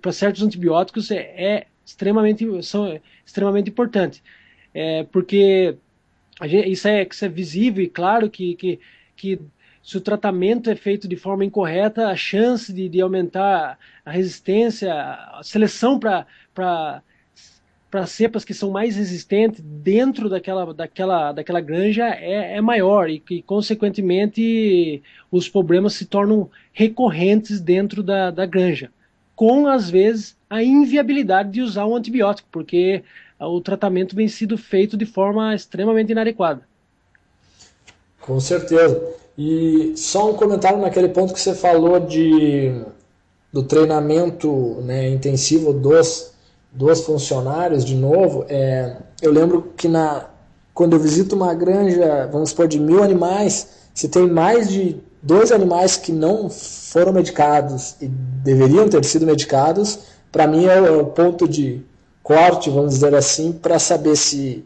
para 0.01 0.13
certos 0.13 0.43
antibióticos 0.43 1.11
é, 1.11 1.19
é, 1.37 1.67
extremamente, 1.85 2.45
são, 2.63 2.99
extremamente 3.25 3.71
importante. 3.71 4.23
É, 4.73 5.05
porque 5.05 5.77
gente, 6.45 6.71
isso, 6.71 6.89
é, 6.89 7.07
isso 7.09 7.25
é 7.25 7.29
visível 7.29 7.85
e 7.85 7.89
claro 7.89 8.31
que, 8.31 8.55
que, 8.55 8.81
que 9.15 9.39
se 9.83 9.97
o 9.97 10.01
tratamento 10.01 10.71
é 10.71 10.77
feito 10.77 11.09
de 11.09 11.17
forma 11.17 11.45
incorreta, 11.45 12.09
a 12.09 12.17
chance 12.17 12.73
de, 12.73 12.89
de 12.89 13.01
aumentar 13.01 13.79
a 14.05 14.11
resistência, 14.11 14.93
a 14.93 15.41
seleção 15.43 15.99
para 15.99 16.27
para 17.91 18.07
cepas 18.07 18.45
que 18.45 18.55
são 18.55 18.71
mais 18.71 18.95
resistentes 18.95 19.61
dentro 19.61 20.29
daquela, 20.29 20.73
daquela, 20.73 21.33
daquela 21.33 21.61
granja 21.61 22.07
é, 22.07 22.57
é 22.57 22.61
maior 22.61 23.11
e 23.11 23.19
que, 23.19 23.43
consequentemente, 23.43 25.03
os 25.29 25.49
problemas 25.49 25.95
se 25.95 26.07
tornam 26.07 26.49
recorrentes 26.73 27.61
dentro 27.61 28.01
da, 28.01 28.31
da 28.31 28.47
granja, 28.47 28.93
com, 29.35 29.67
às 29.67 29.91
vezes, 29.91 30.37
a 30.49 30.63
inviabilidade 30.63 31.51
de 31.51 31.63
usar 31.63 31.85
um 31.85 31.97
antibiótico, 31.97 32.49
porque 32.53 33.03
o 33.41 33.61
tratamento 33.61 34.15
vem 34.15 34.29
sido 34.29 34.57
feito 34.57 34.97
de 34.97 35.05
forma 35.05 35.53
extremamente 35.53 36.13
inadequada. 36.13 36.63
Com 38.21 38.39
certeza. 38.39 39.03
E 39.43 39.95
só 39.97 40.31
um 40.31 40.35
comentário 40.35 40.79
naquele 40.79 41.09
ponto 41.09 41.33
que 41.33 41.41
você 41.41 41.55
falou 41.55 41.99
de, 41.99 42.75
do 43.51 43.63
treinamento 43.63 44.83
né, 44.83 45.09
intensivo 45.09 45.73
dos 45.73 46.31
dos 46.71 47.01
funcionários, 47.01 47.85
de 47.85 47.97
novo, 47.97 48.45
é, 48.49 48.99
eu 49.23 49.33
lembro 49.33 49.73
que 49.77 49.89
na, 49.89 50.27
quando 50.75 50.93
eu 50.93 51.01
visito 51.01 51.35
uma 51.35 51.55
granja, 51.55 52.29
vamos 52.31 52.51
supor, 52.51 52.69
de 52.69 52.79
mil 52.79 53.03
animais, 53.03 53.69
se 53.95 54.09
tem 54.09 54.29
mais 54.29 54.69
de 54.69 55.01
dois 55.23 55.51
animais 55.51 55.97
que 55.97 56.13
não 56.13 56.51
foram 56.51 57.13
medicados 57.13 57.97
e 58.01 58.07
deveriam 58.07 58.89
ter 58.91 59.05
sido 59.05 59.27
medicados, 59.27 60.01
para 60.31 60.47
mim 60.47 60.67
é 60.67 60.81
o, 60.81 60.87
é 60.87 60.91
o, 60.91 61.07
ponto 61.07 61.49
de 61.49 61.83
corte, 62.23 62.69
vamos 62.69 62.95
dizer 62.95 63.15
assim, 63.15 63.51
para 63.51 63.79
saber 63.79 64.17
se, 64.17 64.65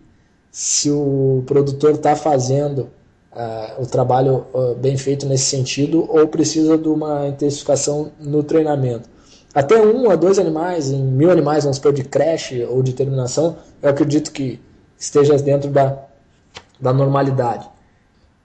se 0.50 0.90
o 0.90 1.44
produtor 1.46 1.92
está 1.92 2.14
fazendo 2.16 2.90
uh, 3.35 3.83
o 3.83 3.87
trabalho 3.87 4.47
uh, 4.55 4.75
bem 4.75 4.97
feito 4.97 5.27
nesse 5.27 5.44
sentido 5.44 6.07
ou 6.09 6.27
precisa 6.29 6.79
de 6.79 6.88
uma 6.88 7.29
intensificação 7.29 8.12
no 8.20 8.42
treinamento. 8.42 9.09
Até 9.55 9.81
um 9.81 10.11
a 10.11 10.16
dois 10.16 10.38
animais, 10.38 10.90
em 10.90 11.03
mil 11.03 11.31
animais, 11.31 11.64
vamos 11.64 11.77
supor, 11.77 11.92
de 11.92 12.03
creche 12.03 12.64
ou 12.64 12.83
de 12.83 12.92
terminação, 12.92 13.57
eu 13.81 13.88
acredito 13.88 14.33
que 14.33 14.61
esteja 14.99 15.37
dentro 15.37 15.70
da, 15.70 16.07
da 16.81 16.92
normalidade. 16.92 17.68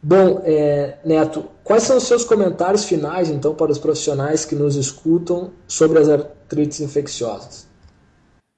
Bom, 0.02 0.42
é, 0.46 0.98
Neto, 1.04 1.46
quais 1.64 1.84
são 1.84 1.98
os 1.98 2.04
seus 2.04 2.24
comentários 2.24 2.86
finais, 2.86 3.30
então, 3.30 3.56
para 3.56 3.72
os 3.72 3.80
profissionais 3.80 4.46
que 4.46 4.56
nos 4.56 4.76
escutam 4.76 5.52
sobre 5.68 6.00
as 6.00 6.08
artrites 6.08 6.80
infecciosas? 6.80 7.68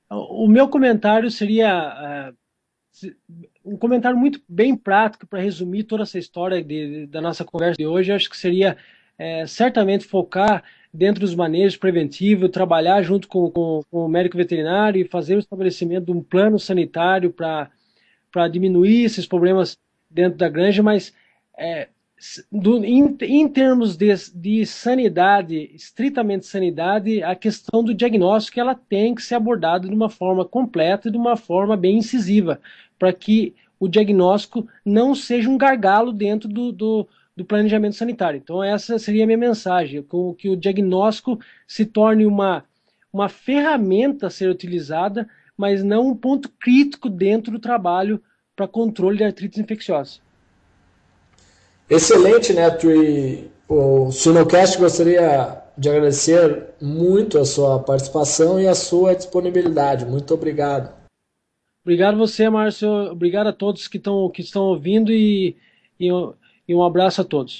O 0.10 0.48
meu 0.48 0.67
comentário 0.67 1.32
seria 1.32 2.32
uh, 2.32 3.08
um 3.63 3.78
comentário 3.78 4.17
muito 4.17 4.41
bem 4.47 4.76
prático 4.76 5.28
para 5.28 5.41
resumir 5.41 5.84
toda 5.84 6.04
essa 6.04 6.17
história 6.17 6.63
de, 6.63 7.06
da 7.08 7.21
nossa 7.21 7.45
conversa 7.45 7.78
de 7.78 7.86
hoje. 7.86 8.12
Acho 8.12 8.30
que 8.30 8.38
seria 8.38 8.78
é, 9.17 9.45
certamente 9.45 10.06
focar 10.06 10.63
dentro 10.93 11.21
dos 11.21 11.36
manejos 11.36 11.78
preventivos, 11.78 12.50
trabalhar 12.50 13.02
junto 13.02 13.28
com, 13.28 13.50
com, 13.50 13.82
com, 13.89 14.06
o 14.06 14.10
médico 14.10 14.38
veterinário 14.38 15.02
e 15.02 15.08
fazer 15.08 15.36
o 15.36 15.39
estabelecimento 15.39 16.06
de 16.06 16.12
um 16.12 16.21
plano 16.21 16.60
sanitário 16.60 17.32
para 17.32 18.47
diminuir 18.50 19.06
esses 19.06 19.26
problemas 19.26 19.78
dentro 20.10 20.38
da 20.38 20.50
granja, 20.50 20.84
mas 20.84 21.13
é, 21.58 21.88
do, 22.52 22.84
em, 22.84 23.17
em, 23.21 23.47
termos 23.47 23.95
de, 23.95 24.13
de, 24.36 24.65
sanidade, 24.65 25.71
estritamente 25.74 26.45
sanidade, 26.45 27.24
a 27.24 27.36
questão 27.36 27.84
do 27.84 27.93
diagnóstico 27.93 28.60
ela 28.60 28.76
tem 28.76 29.15
que 29.15 29.24
ser 29.24 29.36
abordada 29.36 29.88
de 29.88 29.93
uma 29.93 30.10
forma 30.10 30.45
completa 30.45 31.08
e 31.08 31.12
de 31.12 31.17
uma 31.17 31.36
forma 31.36 31.76
bem 31.76 31.97
incisiva, 31.97 32.62
para 33.02 33.12
que 33.12 33.56
o 33.80 33.88
diagnóstico 33.88 34.68
não 34.86 35.16
seja 35.16 35.50
um 35.50 35.58
gargalo 35.58 36.14
dentro 36.14 36.48
do, 36.48 36.72
do 36.72 37.08
do 37.36 37.46
planejamento 37.46 37.96
sanitário. 37.96 38.38
Então, 38.38 38.64
essa 38.64 39.00
seria 39.00 39.24
a 39.24 39.26
minha 39.26 39.38
mensagem: 39.38 40.06
que 40.38 40.50
o 40.50 40.56
diagnóstico 40.56 41.40
se 41.68 41.86
torne 41.86 42.26
uma, 42.26 42.64
uma 43.12 43.30
ferramenta 43.30 44.28
a 44.28 44.30
ser 44.30 44.50
utilizada, 44.50 45.28
mas 45.58 45.84
não 45.84 46.10
um 46.10 46.16
ponto 46.16 46.50
crítico 46.50 47.10
dentro 47.10 47.52
do 47.52 47.60
trabalho 47.60 48.22
para 48.56 48.68
controle 48.68 49.18
de 49.18 49.24
artrites 49.24 49.58
infecciosas. 49.58 50.22
Excelente, 51.90 52.54
Neto. 52.54 52.92
E 52.92 53.50
o 53.68 54.12
Sinocast 54.12 54.78
gostaria 54.78 55.58
de 55.78 55.90
agradecer 55.90 56.76
muito 56.82 57.40
a 57.40 57.46
sua 57.46 57.80
participação 57.80 58.60
e 58.60 58.68
a 58.68 58.76
sua 58.76 59.16
disponibilidade. 59.16 60.06
Muito 60.06 60.34
obrigado. 60.34 61.01
Obrigado 61.84 62.17
você, 62.17 62.50
Márcio. 62.50 62.89
Obrigado 63.12 63.48
a 63.48 63.54
todos 63.54 63.88
que, 63.88 63.98
estão 63.98 64.30
que 64.30 64.41
estão 64.41 64.63
ouvindo 64.63 65.12
e, 65.12 65.56
e 66.00 66.10
e 66.72 66.76
um 66.76 66.84
abraço 66.84 67.20
a 67.22 67.26
todos. 67.26 67.60